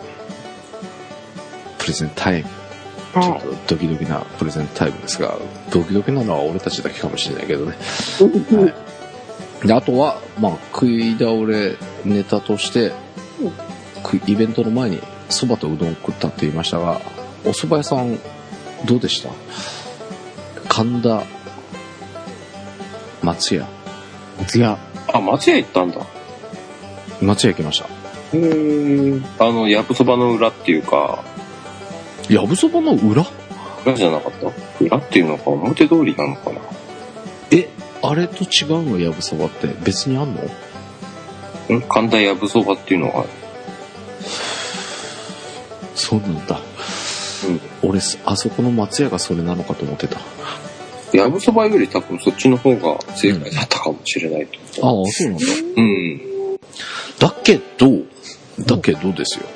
[1.78, 2.48] プレゼンタイム。
[3.12, 5.36] ちょっはとドキドキなプレゼンタイムですが、
[5.72, 7.76] ドキドキなのは俺たちだけかもしれないけどね。
[8.20, 8.24] い。
[8.24, 8.72] うん
[9.66, 11.76] で、あとは、まあ、食い倒れ
[12.06, 12.92] ネタとして、
[14.02, 17.02] くイベントの前に蕎麦とうどん食ったって言いましたが、
[17.44, 18.18] お蕎麦屋さん、
[18.86, 19.28] どうでした？
[20.68, 21.24] 神田、
[23.22, 23.66] 松屋。
[24.38, 24.78] 松屋。
[25.12, 26.06] あ、松屋行ったんだ。
[27.20, 27.86] 松屋行きました。
[28.32, 31.22] へーあの、やぶそばの裏っていうか、
[32.28, 33.26] やぶそばの裏？
[33.84, 34.50] 裏じゃなかった？
[34.84, 36.60] 裏っていうのか表通りなのかな
[37.50, 37.68] え、
[38.02, 38.98] あれと違うの？
[38.98, 40.42] やぶそばって別にあんの？
[41.76, 41.82] ん？
[41.82, 43.24] 神田やぶそばっていうのが、
[45.94, 46.60] そうなんだ。
[47.82, 47.90] うん。
[47.90, 50.20] 俺、あそこの松屋がそれなのかと思ってた。
[51.14, 55.06] あやぶそばより多分そっちの方が正解だったかもしれないとあ、思う。
[55.08, 55.44] そうなんだ。
[55.76, 56.20] うん。
[57.18, 57.90] だけど、
[58.66, 59.46] だけどですよ。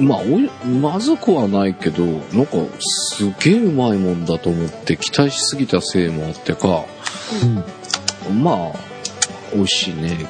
[0.00, 6.84] まあ、おい、まずくはないけど、なんか、すげえうまいもんだと思って期待しすぎたせいもあってか、
[8.28, 8.42] うん。
[8.42, 8.78] まあ、
[9.54, 10.26] 美味しいね、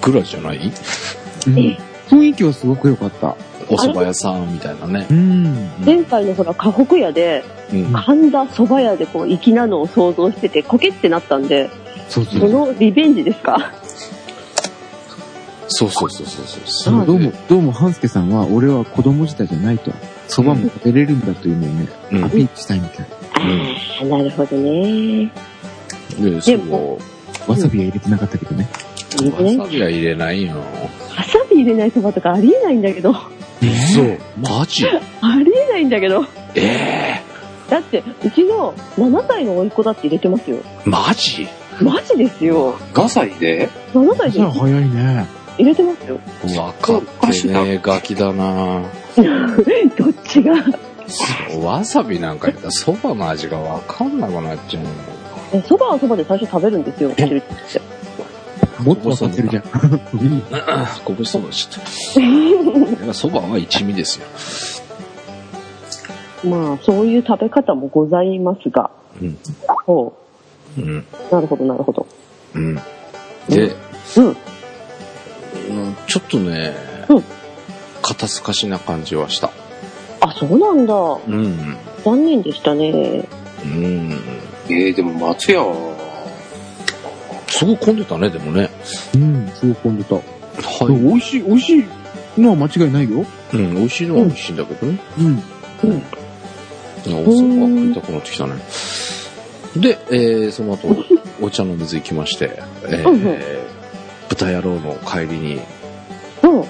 [0.00, 0.72] ぐらいじゃない？
[1.48, 1.78] うんえ
[2.08, 3.36] 雰囲気はすごく良かった。
[3.68, 5.06] お蕎麦屋さんみたいなね。
[5.10, 5.68] うん。
[5.84, 7.61] 前回のほら、河北屋で、うん。
[7.92, 11.70] 神田蕎麦屋でこう、粋なのを想像してて、コケってなったんで、
[12.08, 13.72] そうそうそのリベンジですか？
[15.68, 16.94] そうそうそうそうそう。
[16.94, 19.90] あのどうも、どうも、半助さんは、俺は子供舌じゃないと。
[20.28, 23.06] 蕎麦も食べれるんだというのをね、うんアピールしたいみたい。
[23.34, 25.30] ああ、なるほどね。
[26.20, 26.58] で、そう。
[26.58, 26.98] も
[27.48, 28.68] わさびは入れてなかったけどね。
[29.20, 29.30] いい？
[29.30, 29.58] ね。
[29.58, 30.56] わさびは入れないよ。
[30.58, 33.12] わさび入れないそばとかありえないんだけど。
[33.14, 33.18] そ
[34.02, 34.18] う。
[34.38, 34.84] マジ？
[35.22, 36.24] ありえないんだけど。
[36.54, 37.11] え
[37.72, 40.58] だって、うちの7歳の甥っ子だって入れてますよ。
[40.58, 41.48] ー、マジ？
[41.80, 42.74] マジですよ。
[42.74, 45.26] 5歳で？7歳でじゃあ早いね。
[45.56, 46.20] 入れてますよ。
[46.60, 48.82] わかってねえガキだな
[49.96, 50.54] どっちが？
[51.62, 54.90] わさびなんか入れたらそばの味がわかんなくなっちゃうの。
[55.54, 57.10] えそばはそばで最初食べるんですよ。
[57.16, 57.26] え？
[57.26, 57.46] 汁って
[58.82, 59.64] もっと分かってるじゃん。
[60.12, 60.42] うん
[61.06, 62.20] こぼしそばしちゃった。
[63.04, 64.26] いやそばは一味ですよ。
[66.44, 68.90] まあ、そういう食べ方もございますが。
[69.20, 69.38] うん。
[69.86, 70.12] ほ
[70.78, 70.98] うん。
[70.98, 71.04] う。
[71.30, 72.06] なるほど、なるほど。
[72.54, 72.74] うん。
[73.48, 73.74] で、
[74.16, 74.26] うん。
[74.26, 74.36] うん
[76.06, 76.74] ちょっとね、
[77.08, 77.24] うん
[78.02, 79.50] 肩透かしな感じはした。
[80.20, 80.94] あ、そうなんだ。
[80.94, 81.76] うん。
[82.04, 83.26] 残念でしたね。
[83.64, 84.10] うん。
[84.68, 85.96] えー、でも松屋は、
[87.46, 88.70] すごい混んでたね、でもね。
[89.14, 90.16] うん、すごく混んでた。
[90.16, 90.22] は
[90.80, 91.84] でも美味しい、美味しい
[92.40, 93.24] のは間違いないよ。
[93.52, 94.98] うん、美味しいのは美味しいんだけどね。
[95.18, 95.26] うん。
[95.84, 95.92] うん。
[95.92, 96.21] いや
[97.06, 98.52] おそば食いたくなってきたね。
[99.76, 100.88] で、えー、その後、
[101.40, 103.38] お茶の水行きまして、えーうんうん
[104.28, 105.60] 豚野郎の帰りに、
[106.42, 106.64] う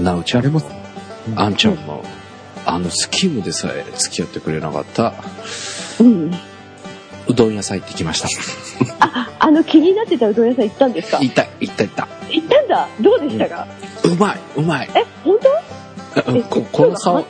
[0.00, 0.04] ん。
[0.04, 0.68] なうちゃんもあれ
[1.30, 2.04] も、あんちゃんも、
[2.66, 5.14] あのスキームでさえ付き合ってくれなかった、
[5.98, 6.30] うん。
[7.26, 8.28] うどん屋さん行ってきました。
[9.38, 11.18] あの、気になってたうどん屋さん行ったんですか？
[11.20, 12.08] 行った、行った行った。
[12.30, 12.88] 行ったんだ。
[13.00, 13.66] どうでしたか、
[14.04, 14.90] うまい、うまい。
[14.94, 15.48] え、本当？
[15.48, 15.52] え
[16.50, 17.24] ここのこ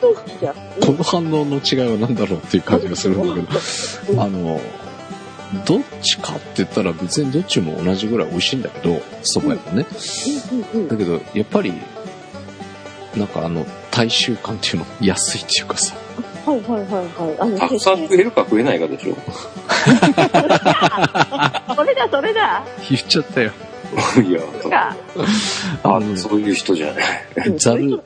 [0.91, 3.41] の反応の違いは何だろうっていう感じがするんだけ
[4.13, 4.59] ど、あの、
[5.65, 9.85] どっちかって言ったら別にどっちも同じぐらい美味しいんだけど、蕎麦屋もね。
[10.89, 11.73] だけど、やっぱり、
[13.15, 15.95] なんかあの、大衆感っていうの、安いっていうかさ、
[16.45, 17.03] はいはいはいは
[17.33, 17.39] い。
[17.39, 19.15] あの、たくさん食えるか食えないかでしょ。
[21.75, 22.63] それだそれだ。
[22.89, 23.51] 言っちゃったよ。
[24.27, 24.95] いや、か。
[25.83, 27.05] あそういう人じゃない。
[27.47, 28.01] うんざる、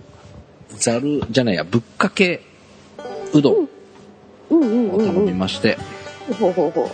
[0.77, 2.41] ざるじゃないや、ぶっかけ
[3.33, 3.69] うどん
[4.91, 5.11] を頼。
[5.13, 5.77] みまして、
[6.39, 6.89] ほうほうほ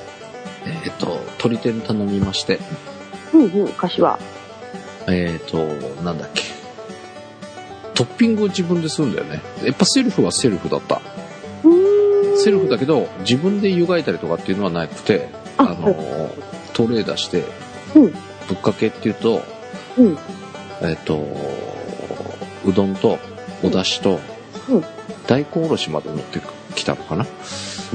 [0.65, 2.59] えっ、と、鶏天頼みまして、
[3.33, 3.37] う。
[3.37, 4.19] うんうん、柏。
[5.07, 5.57] えっ、と、
[6.03, 6.43] なんだっけ。
[7.93, 9.41] トッピングを自分でするんだよね。
[9.63, 11.01] やっぱセルフはセルフだった。
[12.37, 15.93] セルフだけど、自分で湯がいたりとかっていうのはなくて、ああの、
[16.73, 17.43] トレー出して、
[17.95, 18.13] うん
[18.47, 19.41] ぶっかけっていうと、
[19.97, 20.17] うん
[20.81, 21.25] えっ、と、
[22.65, 23.19] うどんと、
[23.63, 24.19] お出汁と、
[24.69, 24.83] うん
[25.25, 26.41] 大根おろしまで持って
[26.75, 27.25] きたのかな？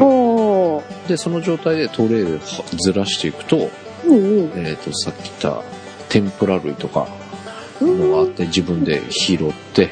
[0.02, 1.08] おー。
[1.08, 3.70] で、その状態でトレーでずらしていくと、
[4.06, 4.66] うんうん。
[4.66, 5.62] えっ、と、さっき言った
[6.08, 7.06] 天ぷら類とか
[7.82, 9.90] うんのがあって、自分で拾って、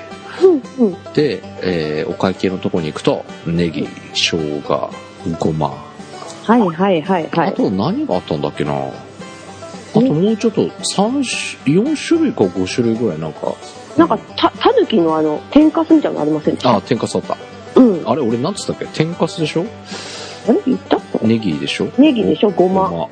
[0.79, 1.13] うんうん。
[1.13, 4.91] で、えーお会計のとこに行くと、ネギ、生姜、
[5.39, 5.75] ごま、
[6.45, 7.49] はいはいはいはい。
[7.49, 8.73] あと何があったんだっけな？
[8.73, 8.93] あ
[9.93, 11.25] ともうちょっと三種、
[11.67, 13.55] 4種類か5種類ぐらいなんか、
[13.97, 16.77] なんか、た、たぬきのあの、天かすみたいなのありませんでした？
[16.77, 17.37] あ、天かすあった。
[17.77, 18.03] うん。
[18.09, 18.87] あれ、俺なんつったっけ？
[18.87, 19.65] 天かすでしょ？
[20.49, 20.61] あれ？
[20.67, 21.01] 言った？
[21.23, 21.89] ネギでしょ？
[21.99, 22.51] ネギでしょ？
[22.51, 22.89] ごま。
[22.89, 23.11] ご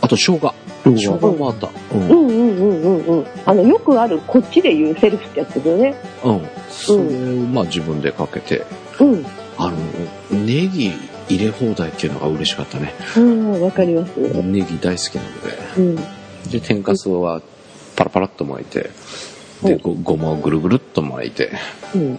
[0.00, 0.54] あと生姜。
[0.84, 1.66] 生姜もあった。
[1.66, 1.70] う。
[1.94, 3.26] うんんうんうんうんうん。
[3.44, 5.94] あの、よくある、こっちで言うセルフってやつですよね。
[6.24, 6.48] うん。
[6.70, 7.02] それを
[7.46, 8.64] まあ自分でかけて、
[9.00, 9.26] うん。
[9.58, 9.76] あの、
[10.44, 10.92] ネギ
[11.28, 12.94] 入れ放題っていうのが嬉しかったね。
[13.16, 14.16] うん、わかります。
[14.16, 15.58] ネギ大好きなので。
[15.78, 15.80] う
[16.48, 16.50] ん。
[16.50, 17.42] で、天かすは
[17.98, 18.90] パラパラっと巻いて、
[19.64, 21.50] で、ごごまをぐるぐるっと巻いて、
[21.96, 22.18] うん。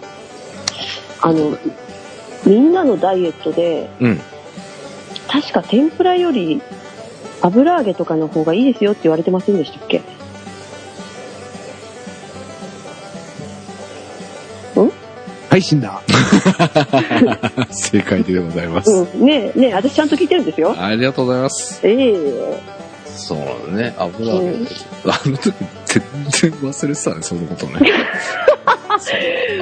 [1.22, 1.56] あの、
[2.44, 4.20] みんなのダイエットで、うん。
[5.26, 6.60] 確か天ぷらより
[7.40, 10.02] 油揚げとかの方がいいですよって言われてませんでしたっけ？
[15.48, 16.00] 配信だ。
[17.72, 18.90] 正解でございます。
[18.90, 19.24] うん。
[19.26, 20.76] ねえ、ねえ、私ちゃんと聞いてるんですよ。
[20.78, 21.80] ありがとうございます。
[21.82, 22.60] ええ
[23.16, 24.66] そうだね、油揚げうん
[25.04, 25.54] あの時
[25.86, 26.02] 全
[26.50, 27.80] 然忘れてたね、そのことね。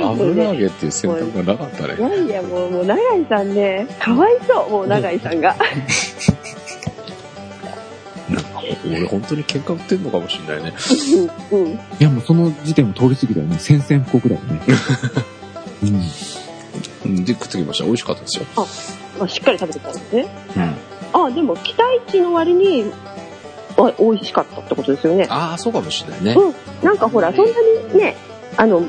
[0.02, 2.02] 油揚げっていう選択がなかったいね。
[2.02, 5.56] やいや、もう、もう、永井さんね、かわいそう、もう、永井さんが。
[8.28, 10.74] なんか俺本当に喧嘩売ってんのかもしれないね。
[11.50, 11.72] うん、うん。
[11.72, 13.58] いや、もうその時点も通り過ぎたよね。
[13.58, 14.60] 宣戦布告だよね。
[15.82, 16.02] うん。
[17.06, 17.84] うんで、食ってきました。
[17.84, 18.44] 美味しかったですよ。
[19.18, 20.26] まあ、しっかり食べてたんですね。
[20.56, 21.24] うん。
[21.24, 23.17] あ、でも、期待値の割に、あ
[23.98, 25.26] 美味しかったってことですよね。
[25.30, 26.34] ああ、そうかもしれないね。
[26.34, 26.84] うん。
[26.84, 27.52] なんかほら、そんな
[27.92, 28.16] にね、
[28.56, 28.82] あの、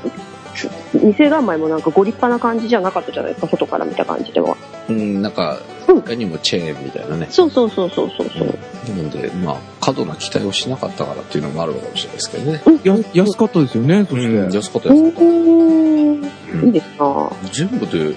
[0.94, 4.58] 店構えもなんかご立派な感じじゃなかったじゃないですか、外から見た感じでは。
[4.90, 7.28] うん、なんか、うんいかにもチェーンみたいなね。
[7.30, 8.96] そうそうそうそうそうそう。
[8.96, 12.62] なので、まあ、過度な期待をしなかったからっていうのもあるのかもしれないですけどね。
[12.84, 14.28] や、安かったですよね、そして。
[14.28, 15.24] うん、安かったう安かった。
[15.24, 16.66] ん。
[16.66, 18.16] いいですな全部で、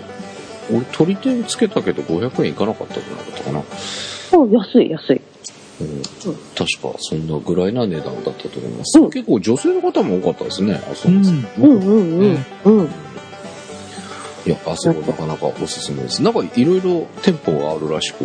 [0.71, 3.59] 俺、鳥天つけたけど500円いかなかったんじゃなかったかな。
[3.59, 3.63] あ、
[4.51, 5.21] 安い安い。
[5.81, 6.03] うん、
[6.55, 8.99] 確かそんなぐらいな値段だったと思います。
[8.99, 11.47] うん結構女性の方も多かったですね、あそこうん。
[11.59, 12.47] うんうんうん。
[12.65, 12.87] うん。
[14.47, 16.23] いや、あそこなかなかおすすめです。
[16.23, 18.25] なんかいろいろ店舗があるらしく、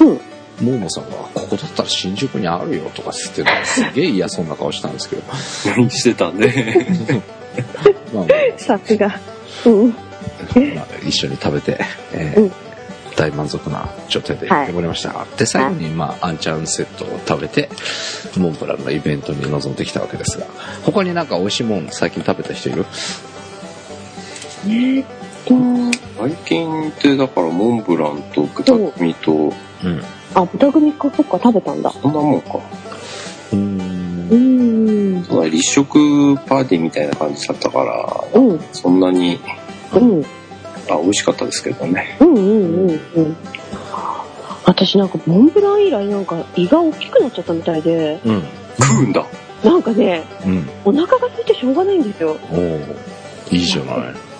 [0.00, 0.20] うん。
[0.60, 5.22] モーモさんが、ここだったら新宿にあるよとかつって、すげえ嫌そうな顔したんですけど。
[5.76, 7.22] 何してたね。
[8.12, 8.28] まあま
[8.58, 9.20] さすが。
[9.66, 9.90] うん。
[9.90, 9.94] あ、
[10.74, 11.78] まあ一緒に食べて、
[12.12, 12.67] えーうん
[13.18, 15.26] 大満足な状態で行ってもらいました。
[15.36, 17.68] で、最後に、まあ、アンチャンセットを食べて、
[18.36, 20.46] モンブランのイベントに臨んできたわけですが、
[20.84, 22.86] 他になんか美味しいもん最近食べた人いる？
[24.66, 25.06] えーっ
[25.44, 25.54] と、
[26.20, 29.52] 最近ってだからモンブランと豚組と、うん。
[30.34, 31.90] あ、豚組か、そっか、食べたんだ。
[31.90, 32.60] そんなもんか。
[33.52, 35.24] うんん。
[35.24, 38.60] そうだ立食パーティーみたいな感じだったから、うん。
[38.72, 39.40] そんなに、
[39.92, 40.24] うん。
[40.90, 42.16] あ、美味しかったですけどね。
[42.20, 43.36] うんうんうんうん。
[44.64, 48.42] 私なんかモンブラン以来なんか胃が大きくなっちゃったみたいで、うん。
[48.80, 49.26] 食うんだ。
[49.64, 50.68] なんかね、うん。
[50.84, 52.36] お腹が空いてしょうがないんですよ。
[52.50, 52.80] おー
[53.50, 53.96] いいじゃない。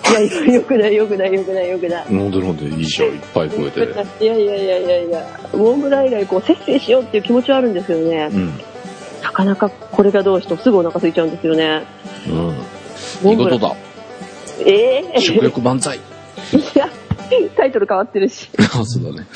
[0.09, 2.05] いや、よくないよくないよくないよくない。
[2.09, 3.09] 飲んで飲んでいいじゃん。
[3.09, 3.79] いっぱい超えて。
[4.23, 8.53] いやいやいやいやいや、モンブラン以来こう節制しようっていう気持ちはあるんですけどね、うん。
[9.21, 11.83] なかなかこれがどうしてもすぐお腹空いちゃうんですよね。
[12.27, 13.29] うん。
[13.31, 13.75] いいことだ。
[14.65, 15.99] ええ食欲万歳。
[17.55, 18.49] タイトル変わってるし。
[18.57, 19.27] あ、そうだね。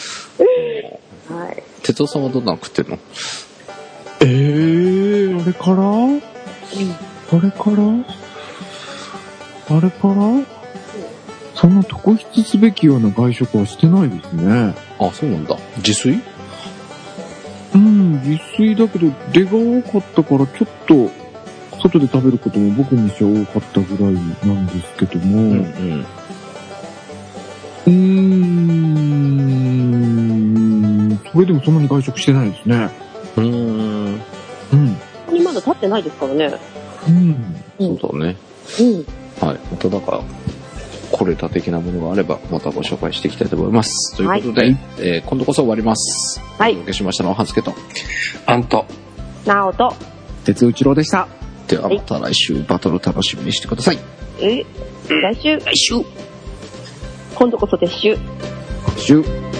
[1.30, 1.64] はい。
[1.84, 2.98] 哲夫さんはどんなの食ってんの？
[4.22, 5.78] えー、あれから？
[7.38, 7.78] あれから？
[9.78, 10.16] あれから？
[11.56, 14.76] そんな特筆すべきような外食はしてないですね。
[15.00, 15.58] あ、そうなんだ。
[15.78, 16.22] 自炊？
[17.76, 21.10] うん、自炊だけど出が多かったからちょっと
[21.82, 24.14] 外で食べることも僕にしては多かったぐらい
[24.48, 25.62] なんですけども、うんう
[27.86, 27.94] うん。
[31.10, 32.90] ーん、それでもそんなに外食してないですね。
[33.38, 34.06] うーん。
[34.16, 34.20] うん。
[34.20, 36.54] ここにまだ立ってないですからね。
[37.08, 37.98] うん。
[38.00, 38.36] そうだね。
[38.80, 39.48] うん。
[39.48, 39.60] はい。
[39.72, 40.22] まただから、
[41.12, 44.16] これた的なものがあれば、またご紹介していきたいと思います。
[44.18, 46.42] ということで、はいえー今度こそ終わります。
[46.58, 47.74] はいお届けしましたのは、はずけと。
[48.46, 48.86] あんと。
[49.46, 49.94] なおと、
[50.46, 51.28] 鉄内郎でした。
[51.68, 54.00] ではまた来週、バトル楽しみにしてください。
[54.40, 54.66] え、
[55.10, 55.96] 来週、来週
[57.36, 58.14] 今度こそ撤収。
[58.14, 59.53] 撤収。